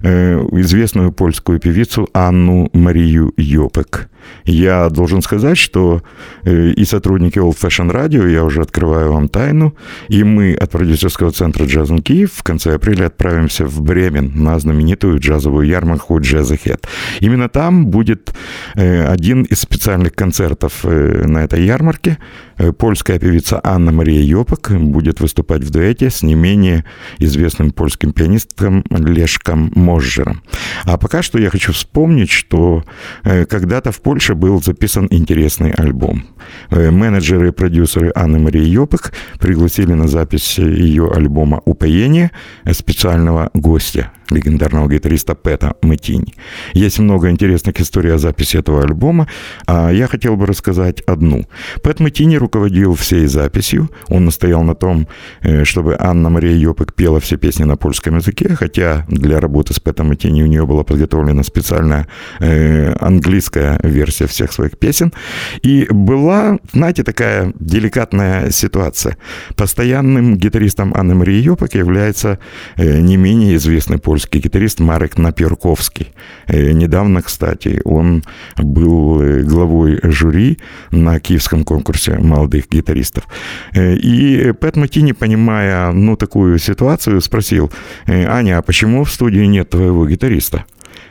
известную 0.07 1.13
польскую 1.13 1.59
певицу 1.59 2.09
Анну 2.13 2.71
Марию 2.73 3.33
Йопек. 3.37 4.09
Я 4.45 4.89
должен 4.89 5.23
сказать, 5.23 5.59
что 5.59 6.03
э, 6.45 6.69
и 6.71 6.85
сотрудники 6.85 7.39
Old 7.39 7.57
Fashion 7.61 7.91
Radio, 7.91 8.29
я 8.29 8.45
уже 8.45 8.63
открываю 8.63 9.13
вам 9.13 9.29
тайну, 9.29 9.75
и 10.09 10.25
мы 10.25 10.55
от 10.55 10.71
продюсерского 10.71 11.31
центра 11.31 11.65
in 11.65 12.01
Киев 12.01 12.33
в 12.33 12.43
конце 12.43 12.75
апреля 12.75 13.07
отправимся 13.07 13.67
в 13.67 13.81
Бремен 13.83 14.33
на 14.35 14.59
знаменитую 14.59 15.19
джазовую 15.19 15.67
ярмарку 15.67 16.19
Jazz 16.19 16.53
Ahead. 16.53 16.85
Именно 17.21 17.49
там 17.49 17.87
будет 17.87 18.33
э, 18.75 19.05
один 19.05 19.43
из 19.43 19.61
специальных 19.61 20.15
концертов 20.15 20.85
э, 20.85 21.27
на 21.27 21.39
этой 21.45 21.65
ярмарке. 21.65 22.19
Э, 22.59 22.73
Польская 22.73 23.19
певица 23.19 23.61
Анна 23.63 23.93
Мария 23.93 24.23
Йопек 24.23 24.71
будет 24.71 25.21
выступать 25.21 25.63
в 25.63 25.71
дуэте 25.71 26.11
с 26.11 26.23
не 26.23 26.35
менее 26.35 26.85
известным 27.19 27.71
польским 27.71 28.13
пианистом 28.13 28.85
Лешком 28.91 29.73
Можжером. 29.75 30.43
А 30.85 30.97
пока 30.97 31.23
что 31.23 31.39
я 31.39 31.51
хочу 31.51 31.73
вспомнить, 31.73 32.31
что 32.31 32.85
э, 33.25 33.45
когда-то 33.45 33.93
в 33.93 34.01
Польше 34.01 34.35
был 34.35 34.63
записан 34.63 35.09
интересный 35.11 35.73
альбом. 35.73 36.25
Э, 36.71 36.91
Менеджеры 36.91 37.49
и 37.49 37.53
продюсеры 37.53 38.13
Анны 38.15 38.39
Марии 38.39 38.65
Йопек 38.65 39.13
пригласили 39.39 39.93
на 39.93 40.09
запись 40.09 40.59
ее 40.59 41.11
альбома 41.13 41.63
«Упоение» 41.65 42.31
специального 42.73 43.51
гостя, 43.55 44.13
легендарного 44.31 44.89
гитариста 44.89 45.35
Пэта 45.35 45.75
Мэтини. 45.83 46.35
Есть 46.75 46.99
много 46.99 47.31
интересных 47.31 47.81
историй 47.81 48.13
о 48.15 48.19
записи 48.19 48.57
этого 48.57 48.83
альбома, 48.83 49.29
а 49.67 49.91
я 49.91 50.07
хотел 50.07 50.37
бы 50.37 50.47
рассказать 50.47 51.01
одну. 51.03 51.45
Пэт 51.83 52.01
Мэтини 52.01 52.37
руководил 52.37 52.95
всей 52.95 53.27
записью, 53.27 53.91
он 54.09 54.25
настоял 54.25 54.63
на 54.63 54.75
том, 54.75 55.07
э, 55.43 55.65
чтобы 55.65 55.97
Анна 55.99 56.31
Мария 56.31 56.57
Йопек 56.57 56.95
пела 56.95 57.21
все 57.21 57.37
песни 57.37 57.65
на 57.65 57.77
польском 57.77 58.17
языке, 58.17 58.55
хотя 58.55 59.05
для 59.09 59.41
работы 59.41 59.75
с 59.75 59.81
Пэтом 59.81 60.09
Мэтини 60.09 60.43
у 60.43 60.47
нее 60.47 60.67
была 60.67 60.85
подготовлена 60.85 61.43
специальная 61.43 62.07
э, 62.41 62.95
английская 63.01 63.79
версия 63.83 64.27
всех 64.27 64.53
своих 64.53 64.79
песен. 64.79 65.13
И 65.63 65.87
была, 65.91 66.59
знаете, 66.73 67.03
такая 67.03 67.53
деликатная 67.59 68.51
ситуация. 68.51 69.17
Постоянным 69.57 70.37
гитаристом 70.37 70.95
Анны 70.95 71.15
Марии 71.15 71.43
Йопек 71.43 71.75
является 71.75 72.39
э, 72.77 73.01
не 73.01 73.17
менее 73.17 73.57
известный 73.57 73.99
польский 73.99 74.16
гитарист 74.17 74.81
Марек 74.81 75.19
Наперковский. 75.19 76.13
Э, 76.47 76.73
недавно, 76.73 77.23
кстати, 77.23 77.81
он 77.85 78.23
был 78.57 79.21
э, 79.21 79.43
главой 79.43 79.99
жюри 80.03 80.59
на 80.91 81.21
киевском 81.21 81.65
конкурсе 81.65 82.19
молодых 82.19 82.69
гитаристов. 82.71 83.25
Э, 83.75 83.95
И 83.95 84.53
Пэт 84.53 84.77
Матини, 84.77 85.13
понимая, 85.13 85.93
ну, 85.93 86.17
такую 86.17 86.59
ситуацию, 86.59 87.21
спросил, 87.21 87.71
«Э, 88.07 88.27
Аня, 88.27 88.59
а 88.59 88.63
почему 88.63 89.05
в 89.05 89.11
студии 89.11 89.47
нет 89.47 89.71
твоего 89.71 90.07
гитариста? 90.07 90.65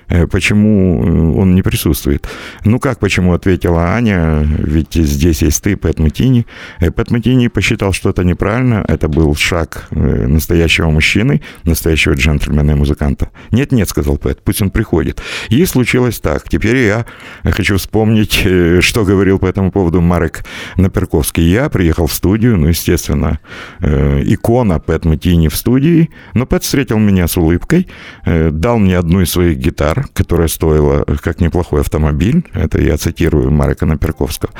Э, 0.10 0.28
Почему 0.28 1.04
э, 1.04 1.40
он 1.40 1.56
не 1.56 1.62
присутствует? 1.62 2.28
Ну 2.66 2.80
как 2.80 3.00
почему, 3.00 3.34
ответила 3.34 3.94
Аня, 3.94 4.44
ведь 4.44 4.94
здесь 4.94 5.42
есть 5.42 5.64
ты, 5.64 5.76
Пэт 5.76 6.00
Матини. 6.00 6.46
Э, 6.80 6.92
Пэт 6.92 7.12
Матини 7.12 7.48
посчитал, 7.48 7.94
что 7.94 8.10
это 8.10 8.24
неправильно, 8.24 8.84
это 8.88 9.08
был 9.08 9.36
шаг 9.36 9.88
настоящего 9.92 10.90
мужчины, 10.90 11.42
настоящего 11.64 12.14
джентльмена 12.14 12.72
и 12.72 12.76
музыканта. 12.76 13.30
Нет-нет, 13.52 13.90
сказал 13.90 14.18
Пэт, 14.18 14.42
пусть 14.44 14.62
он 14.62 14.70
приходит. 14.70 15.22
И 15.50 15.66
случилось 15.66 16.20
так. 16.20 16.50
Теперь 16.50 16.78
я 16.78 17.06
хочу 17.44 17.78
вспомнить, 17.78 18.46
что 18.80 19.06
говорил 19.06 19.40
по 19.40 19.46
этому 19.46 19.72
поводу 19.72 20.02
Марек 20.02 20.46
Наперковский. 20.78 21.44
Я 21.44 21.70
приехал 21.70 22.08
в 22.08 22.14
студию, 22.14 22.58
ну, 22.58 22.68
естественно, 22.68 23.40
икона 23.80 24.80
Пэт 24.80 25.06
Матини 25.06 25.48
в 25.48 25.56
студии, 25.56 26.10
но 26.34 26.46
Пэт 26.46 26.64
встретил 26.64 27.00
меня 27.00 27.28
с 27.28 27.38
улыбкой, 27.38 27.88
дал 28.26 28.78
мне 28.78 28.98
одну 28.98 29.22
из 29.22 29.32
своих 29.32 29.58
гитар, 29.58 29.95
которая 30.14 30.48
стоила 30.48 31.04
как 31.22 31.40
неплохой 31.40 31.82
автомобиль, 31.82 32.44
это 32.54 32.82
я 32.82 32.98
цитирую 32.98 33.52
Марека 33.52 33.86
Наперковского, 33.86 34.52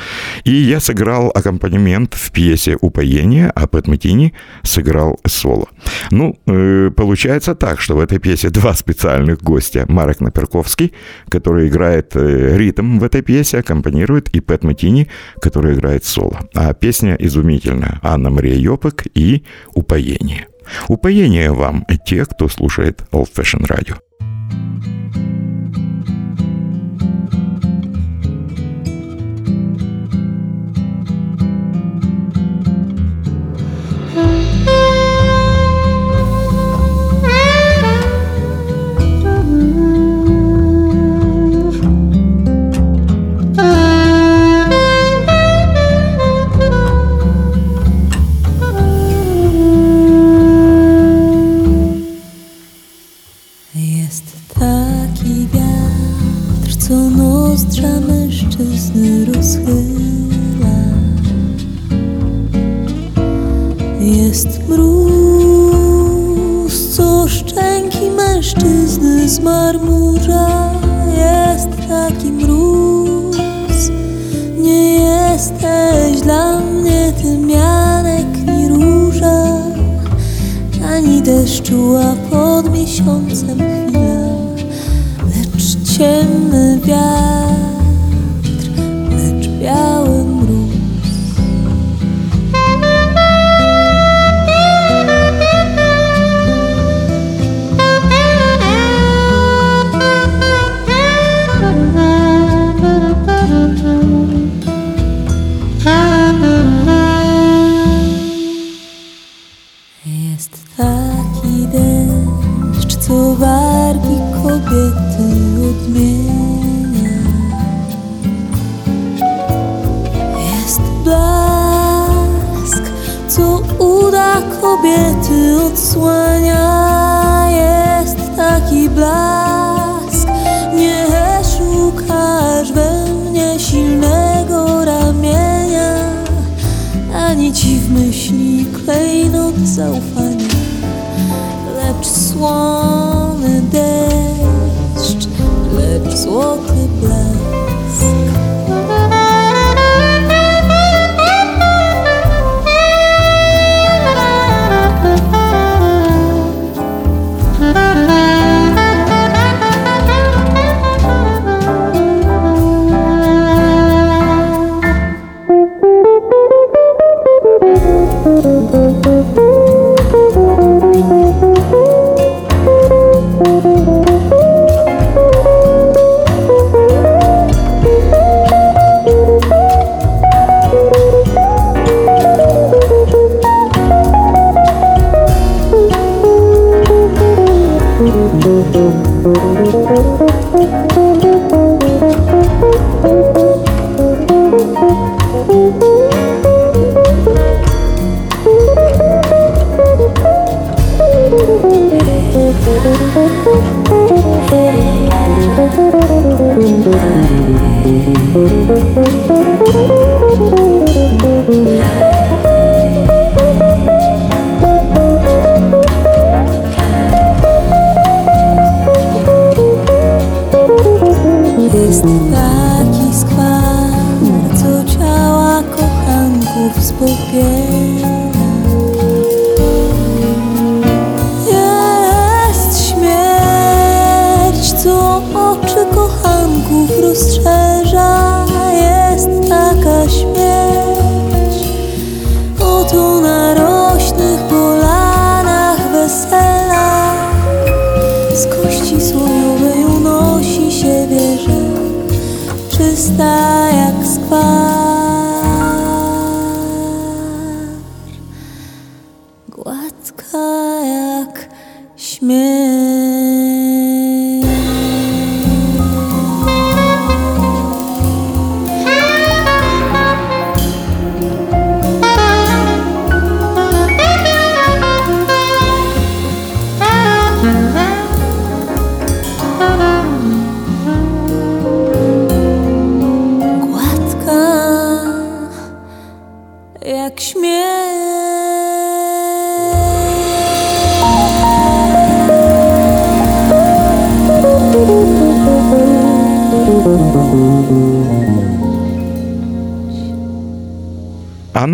и 0.44 0.52
я 0.52 0.80
сыграл 0.80 1.30
аккомпанемент 1.34 2.14
в 2.14 2.32
пьесе 2.32 2.76
«Упоение», 2.80 3.50
а 3.54 3.66
Пэт 3.66 3.88
Матини 3.88 4.32
сыграл 4.62 5.18
соло. 5.26 5.68
Ну, 6.10 6.38
э, 6.46 6.90
получается 6.96 7.54
так, 7.54 7.80
что 7.80 7.96
в 7.96 8.00
этой 8.00 8.18
пьесе 8.18 8.50
два 8.50 8.74
специальных 8.74 9.42
гостя. 9.42 9.84
Марек 9.88 10.20
Наперковский, 10.20 10.92
который 11.28 11.68
играет 11.68 12.12
э, 12.14 12.56
ритм 12.56 12.98
в 12.98 13.04
этой 13.04 13.22
пьесе, 13.22 13.58
аккомпанирует, 13.58 14.28
и 14.30 14.40
Пэт 14.40 14.64
Матини, 14.64 15.08
который 15.40 15.74
играет 15.74 16.04
соло. 16.04 16.40
А 16.54 16.72
песня 16.74 17.16
изумительная. 17.18 17.98
Анна 18.02 18.30
Мария 18.30 18.56
Йопек 18.56 19.06
и 19.14 19.44
«Упоение». 19.74 20.46
Упоение 20.88 21.52
вам, 21.52 21.86
те, 22.04 22.24
кто 22.24 22.48
слушает 22.48 23.04
Old 23.12 23.28
Fashion 23.34 23.66
Radio. 23.66 23.96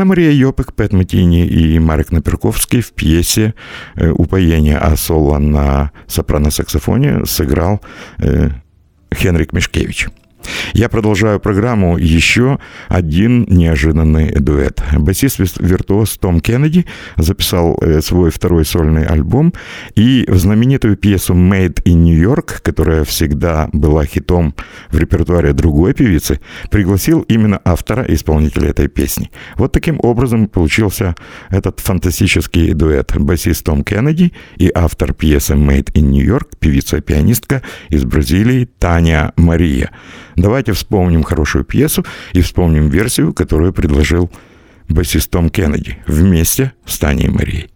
Анна-Мария 0.03 0.33
Йопик, 0.33 0.73
Пэт 0.73 0.93
Матини 0.93 1.47
и 1.47 1.79
Марек 1.79 2.11
Наперковский 2.11 2.81
в 2.81 2.93
пьесе 2.93 3.55
э, 3.95 4.11
«Упоение», 4.11 4.77
а 4.77 4.97
соло 4.97 5.39
на 5.39 5.93
сопрано-саксофоне 6.09 7.25
сыграл 7.25 7.81
э, 8.19 8.49
Хенрик 9.15 9.53
Мишкевич. 9.53 10.09
Я 10.75 10.89
продолжаю 10.89 11.41
программу 11.41 11.99
еще 11.99 12.59
один 12.89 13.45
неожиданный 13.49 14.33
дуэт. 14.33 14.83
Басист-виртуоз 14.93 16.19
Том 16.19 16.41
Кеннеди 16.41 16.87
записал 17.17 17.79
э, 17.81 18.01
свой 18.01 18.31
второй 18.31 18.65
сольный 18.65 19.05
альбом 19.05 19.53
и 19.95 20.25
в 20.29 20.39
знаменитую 20.39 20.97
пьесу 20.97 21.35
«Made 21.35 21.83
in 21.85 22.05
New 22.05 22.19
York», 22.19 22.63
которая 22.63 23.05
всегда 23.05 23.69
была 23.73 24.05
хитом 24.05 24.55
в 24.91 24.99
репертуаре 24.99 25.53
другой 25.53 25.95
певицы, 25.95 26.41
пригласил 26.71 27.21
именно 27.23 27.61
автора 27.65 28.05
исполнителя 28.09 28.71
этой 28.71 28.89
песни. 28.89 29.31
Вот 29.57 29.73
таким 29.73 29.99
образом 30.03 30.49
получился 30.49 31.15
этот 31.51 31.81
фантастический 31.81 32.73
дуэт. 32.75 33.13
Басист 33.17 33.65
Том 33.65 33.85
Кеннеди 33.85 34.33
и 34.57 34.71
автор 34.75 35.13
пьесы 35.13 35.55
«Made 35.55 35.93
in 35.93 36.11
New 36.11 36.25
York», 36.25 36.57
певица-пианистка 36.59 37.63
из 37.89 38.05
Бразилии 38.05 38.69
Таня 38.79 39.33
Мария. 39.37 39.91
Давайте 40.37 40.73
вспомним 40.73 41.23
хорошую 41.23 41.65
пьесу 41.65 42.05
и 42.33 42.41
вспомним 42.41 42.89
версию, 42.89 43.33
которую 43.33 43.73
предложил 43.73 44.31
басист 44.89 45.31
Том 45.31 45.51
Кеннеди 45.51 45.99
вместе 46.07 46.73
с 46.87 46.99
Таней 46.99 47.29
Марией. 47.29 47.71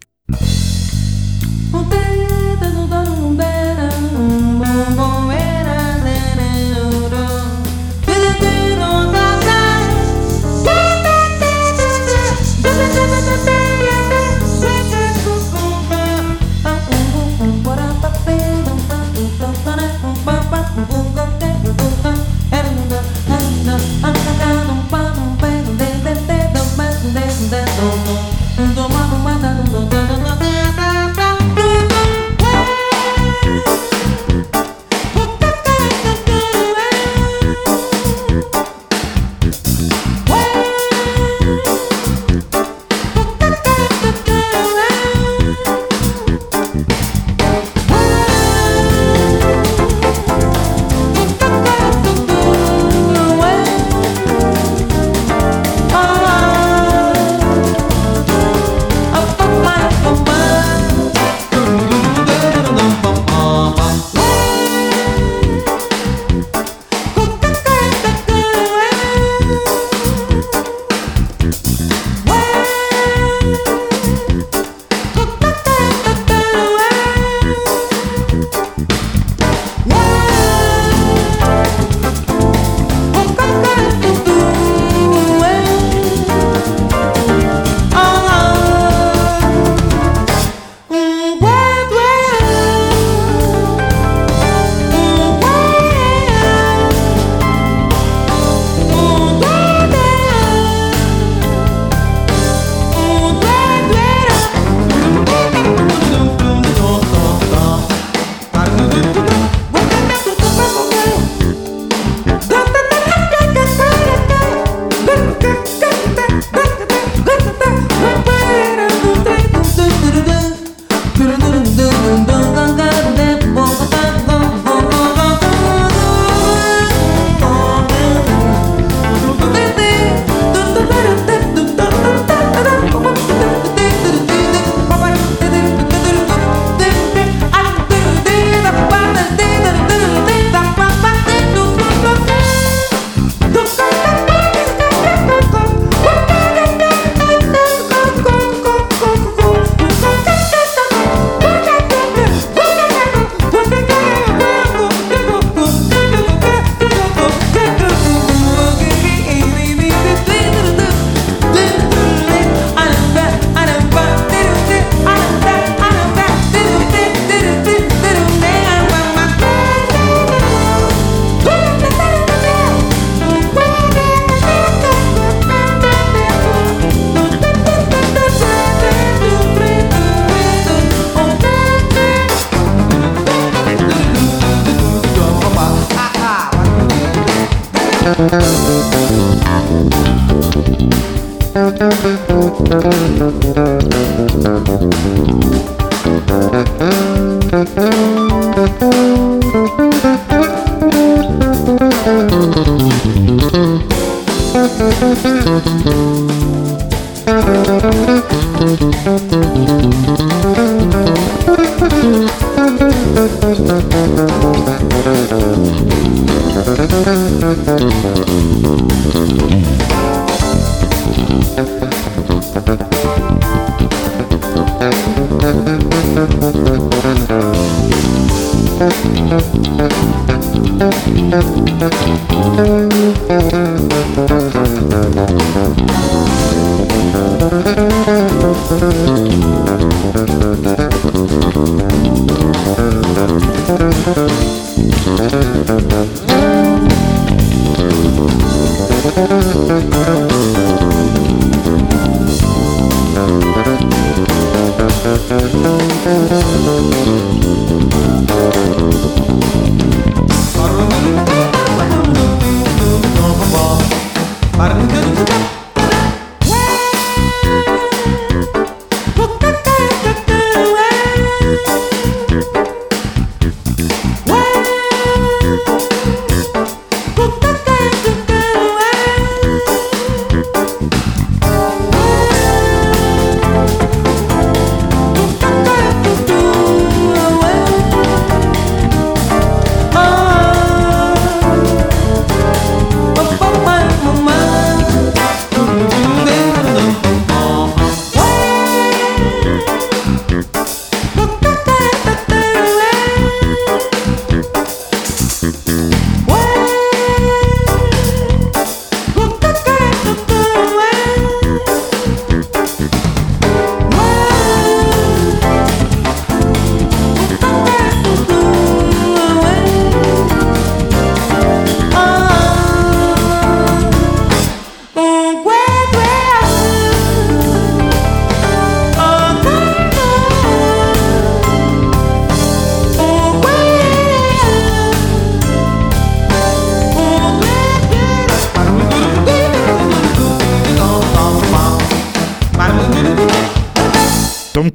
Том 188.29 188.43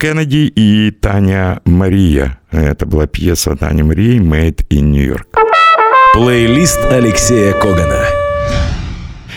Кеннеди 0.01 0.51
и 0.55 0.89
Таня 0.89 1.61
Мария. 1.63 2.39
Это 2.49 2.87
была 2.87 3.05
пьеса 3.05 3.55
Тани 3.55 3.83
Марии 3.83 4.19
«Made 4.19 4.65
in 4.71 4.89
New 4.89 5.05
York». 5.05 5.27
Плейлист 6.15 6.79
Алексея 6.85 7.53
Когана. 7.53 8.03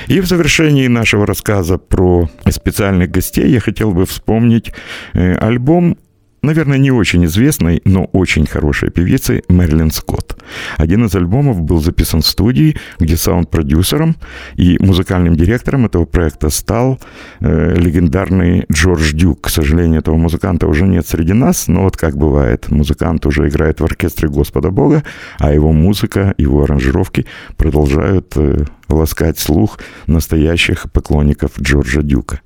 И 0.07 0.21
в 0.21 0.27
завершении 0.27 0.87
нашего 0.87 1.27
рассказа 1.27 1.77
про 1.77 2.31
специальных 2.49 3.11
гостей 3.11 3.47
я 3.51 3.61
хотел 3.61 3.91
бы 3.91 4.07
вспомнить 4.07 4.73
э, 5.13 5.35
альбом 5.35 5.99
наверное, 6.45 6.79
не 6.79 6.91
очень 6.91 7.25
известной, 7.25 7.81
но 7.85 8.05
очень 8.13 8.47
хорошей 8.47 8.91
певицы 8.91 9.43
Мэрилин 9.49 9.91
Скотт. 9.91 10.37
Один 10.77 11.05
из 11.07 11.15
альбомов 11.15 11.61
был 11.61 11.81
записан 11.81 12.23
в 12.23 12.27
студии, 12.27 12.77
где 12.99 13.17
саунд-продюсером 13.17 14.17
и 14.55 14.77
музыкальным 14.81 15.37
директором 15.37 15.87
этого 15.87 16.05
проекта 16.05 16.51
стал 16.51 17.01
э, 17.41 17.75
легендарный 17.77 18.67
Джордж 18.73 19.13
Дюк. 19.13 19.43
К 19.43 19.49
сожалению, 19.49 20.01
этого 20.01 20.17
музыканта 20.17 20.67
уже 20.67 20.85
нет 20.87 21.07
среди 21.07 21.33
нас, 21.33 21.69
но 21.69 21.83
вот 21.83 21.97
как 21.97 22.17
бывает, 22.17 22.71
музыкант 22.71 23.27
уже 23.27 23.49
играет 23.49 23.81
в 23.81 23.85
оркестре 23.85 24.29
Господа 24.29 24.71
Бога, 24.71 25.03
а 25.39 25.53
его 25.53 25.73
музыка, 25.73 26.35
его 26.39 26.65
аранжировки 26.65 27.27
продолжают 27.57 28.33
э, 28.37 28.65
ласкать 28.89 29.39
слух 29.39 29.79
настоящих 30.07 30.91
поклонников 30.93 31.61
Джорджа 31.61 32.03
Дюка. 32.03 32.41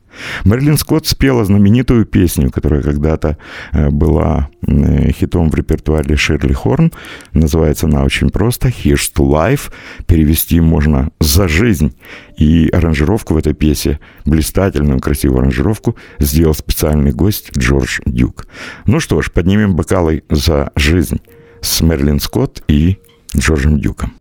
Мэрилин 0.45 0.77
Скотт 0.77 1.07
спела 1.07 1.45
знаменитую 1.45 2.05
песню, 2.05 2.51
которая 2.51 2.83
когда-то 2.83 3.37
э, 3.73 3.91
была 3.91 4.49
э, 4.67 5.13
хитом 5.13 5.51
в 5.51 5.55
репертуаре 5.55 6.17
Ширли 6.17 6.53
Хорн. 6.53 6.93
Называется 7.33 7.87
она 7.87 8.03
очень 8.03 8.31
просто 8.31 8.69
«Here's 8.69 9.13
to 9.17 9.29
Life». 9.29 9.73
Перевести 10.07 10.61
можно 10.61 11.11
«За 11.21 11.49
жизнь». 11.49 11.95
И 12.37 12.69
аранжировку 12.73 13.35
в 13.35 13.37
этой 13.37 13.55
песне, 13.55 14.01
блистательную, 14.25 15.01
красивую 15.01 15.41
аранжировку, 15.41 15.97
сделал 16.19 16.55
специальный 16.55 17.13
гость 17.13 17.51
Джордж 17.57 18.01
Дюк. 18.07 18.47
Ну 18.87 19.01
что 19.01 19.21
ж, 19.23 19.31
поднимем 19.31 19.75
бокалы 19.75 20.23
за 20.31 20.71
жизнь 20.77 21.21
с 21.61 21.81
Мерлин 21.81 22.21
Скотт 22.21 22.63
и 22.69 22.99
Джорджем 23.37 23.81
Дюком. 23.81 24.15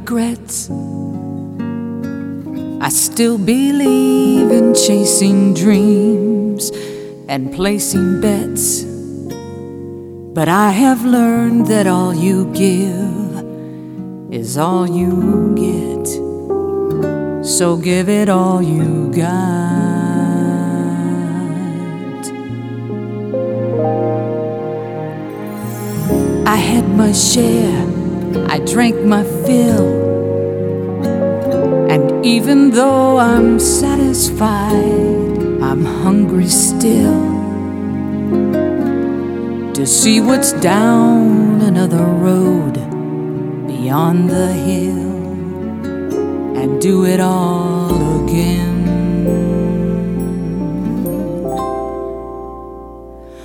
Regrets. 0.00 0.70
I 2.80 2.88
still 2.88 3.36
believe 3.36 4.50
in 4.50 4.74
chasing 4.74 5.52
dreams 5.54 6.70
and 7.28 7.52
placing 7.52 8.20
bets. 8.20 8.84
But 10.34 10.48
I 10.48 10.70
have 10.70 11.04
learned 11.04 11.66
that 11.66 11.86
all 11.86 12.14
you 12.14 12.46
give 12.54 14.32
is 14.32 14.56
all 14.56 14.86
you 14.88 15.54
get. 15.54 16.06
So 17.44 17.76
give 17.76 18.08
it 18.08 18.28
all 18.28 18.62
you 18.62 19.12
got. 19.12 19.80
I 26.46 26.56
had 26.56 26.88
my 26.96 27.12
share, 27.12 27.89
I 28.52 28.58
drank 28.58 28.96
my 29.04 29.22
fill. 29.22 29.88
And 31.88 32.26
even 32.26 32.70
though 32.70 33.16
I'm 33.16 33.60
satisfied, 33.60 34.72
I'm 35.62 35.84
hungry 35.84 36.48
still 36.48 37.20
to 39.72 39.86
see 39.86 40.20
what's 40.20 40.52
down 40.54 41.60
another 41.60 42.04
road 42.04 42.74
beyond 43.68 44.28
the 44.28 44.52
hill 44.52 45.12
and 46.58 46.80
do 46.80 47.04
it 47.04 47.20
all 47.20 48.24
again. 48.24 48.78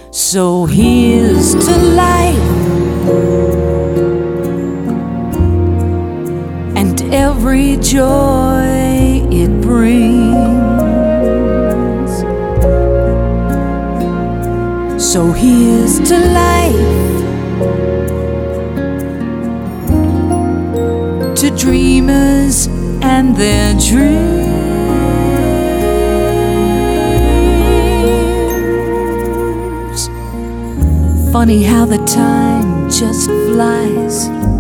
So 0.10 0.66
here's 0.66 1.54
to 1.54 1.78
life. 1.78 3.45
Every 7.56 7.78
joy 7.78 9.24
it 9.32 9.62
brings. 9.62 10.36
So 15.02 15.32
here's 15.32 16.00
to 16.10 16.18
life. 16.18 17.16
To 21.38 21.50
dreamers 21.58 22.68
and 23.02 23.38
their 23.38 23.74
dreams. 23.74 24.10
Funny 31.32 31.64
how 31.64 31.86
the 31.86 32.04
time 32.06 32.90
just 32.90 33.30
flies. 33.30 34.55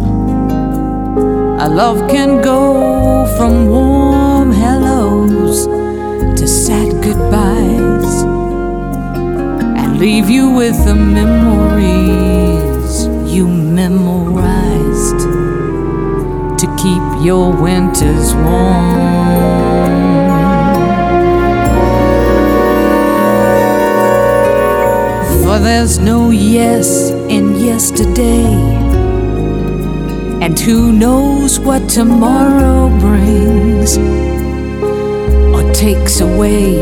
Our 1.57 1.69
love 1.69 2.09
can 2.09 2.41
go 2.41 3.25
from 3.37 3.67
warm 3.67 4.51
hellos 4.51 5.65
to 6.37 6.47
sad 6.47 7.01
goodbyes 7.01 8.23
and 9.79 9.97
leave 9.97 10.29
you 10.29 10.51
with 10.51 10.83
the 10.83 10.93
memories 10.93 12.25
you 13.33 13.47
memorized 13.47 15.19
to 16.59 16.67
keep 16.75 17.25
your 17.25 17.53
winters 17.53 18.35
warm. 18.35 19.15
For 25.41 25.57
there's 25.59 25.99
no 25.99 26.31
yes 26.31 27.11
in 27.29 27.55
yesterday, 27.55 28.43
and 30.45 30.59
who 30.59 30.91
knows 30.91 31.59
what 31.59 31.89
tomorrow 31.89 32.87
brings 32.99 33.97
or 35.55 35.73
takes 35.73 36.21
away. 36.21 36.77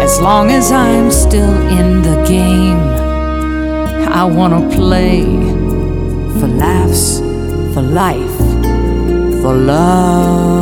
As 0.00 0.20
long 0.20 0.52
as 0.52 0.70
I'm 0.70 1.10
still 1.10 1.56
in 1.78 2.00
the 2.02 2.24
game, 2.28 2.78
I 4.20 4.22
wanna 4.22 4.70
play 4.70 5.24
for 6.38 6.46
laughs, 6.46 7.18
for 7.74 7.82
life, 7.82 8.38
for 9.42 9.54
love. 9.56 10.54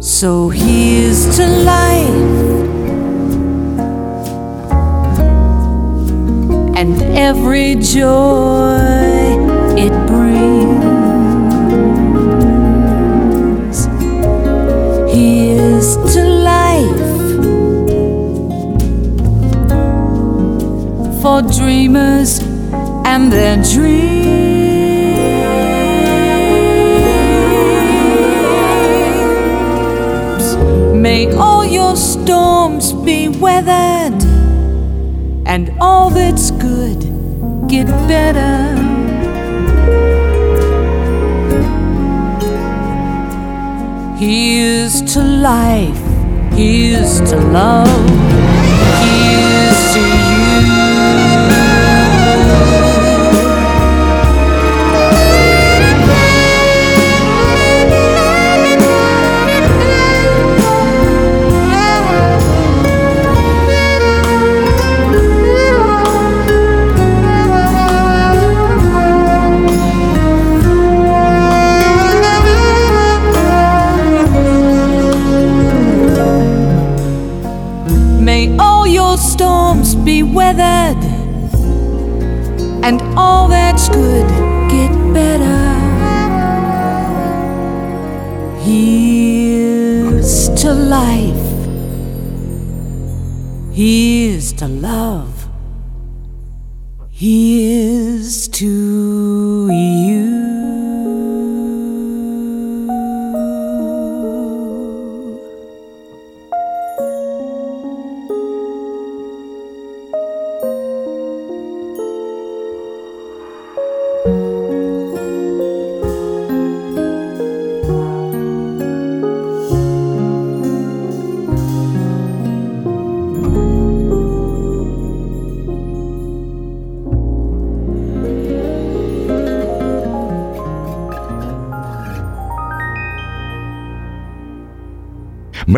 So 0.00 0.48
here's 0.48 1.36
to 1.36 1.44
life 1.64 2.47
and 6.78 7.02
every 7.18 7.74
joy 7.74 8.78
it 9.76 9.92
brings. 10.06 10.88
Here's 15.12 15.96
to 16.14 16.22
life 16.54 17.10
for 21.20 21.42
dreamers 21.42 22.38
and 23.04 23.32
their 23.32 23.56
dreams. 23.56 24.06
May 30.94 31.26
all 31.34 31.64
your 31.64 31.96
storms 31.96 32.92
be 32.92 33.26
weathered 33.26 34.17
and 35.48 35.74
all 35.80 36.10
that's 36.10 36.50
good 36.52 37.00
get 37.68 37.86
better. 38.06 38.76
Here's 44.18 45.00
to 45.14 45.22
life, 45.22 45.96
here's 46.52 47.20
to 47.30 47.36
love, 47.36 48.17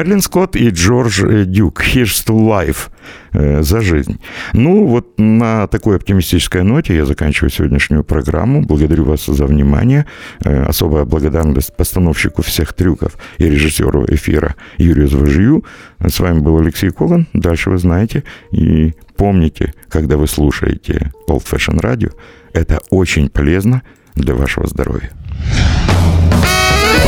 Мерлин 0.01 0.22
Скотт 0.22 0.57
и 0.57 0.70
Джордж 0.70 1.22
э, 1.22 1.44
Дюк 1.44 1.82
«Here's 1.82 2.26
to 2.26 2.34
Life» 2.34 2.88
э, 3.32 3.62
за 3.62 3.82
жизнь. 3.82 4.18
Ну, 4.55 4.86
вот 4.86 5.18
на 5.18 5.66
такой 5.66 5.96
оптимистической 5.96 6.62
ноте 6.62 6.96
я 6.96 7.05
заканчиваю 7.05 7.51
сегодняшнюю 7.51 8.03
программу. 8.03 8.62
Благодарю 8.62 9.05
вас 9.05 9.26
за 9.26 9.44
внимание. 9.44 10.07
Э, 10.42 10.62
Особая 10.62 11.05
благодарность 11.05 11.76
постановщику 11.76 12.40
всех 12.40 12.72
трюков 12.72 13.18
и 13.36 13.44
режиссеру 13.44 14.07
эфира 14.07 14.55
Юрию 14.78 15.07
Звожию. 15.07 15.66
С 15.98 16.18
вами 16.18 16.38
был 16.38 16.59
Алексей 16.59 16.88
Коган. 16.88 17.26
Дальше 17.34 17.68
вы 17.68 17.76
знаете. 17.76 18.24
И 18.53 18.94
помните, 19.16 19.74
когда 19.90 20.16
вы 20.16 20.28
слушаете 20.28 21.12
Old 21.28 21.44
Fashion 21.44 21.78
Radio, 21.78 22.14
это 22.55 22.80
очень 22.88 23.28
полезно 23.28 23.82
для 24.14 24.34
вашего 24.34 24.66
здоровья. 24.66 25.11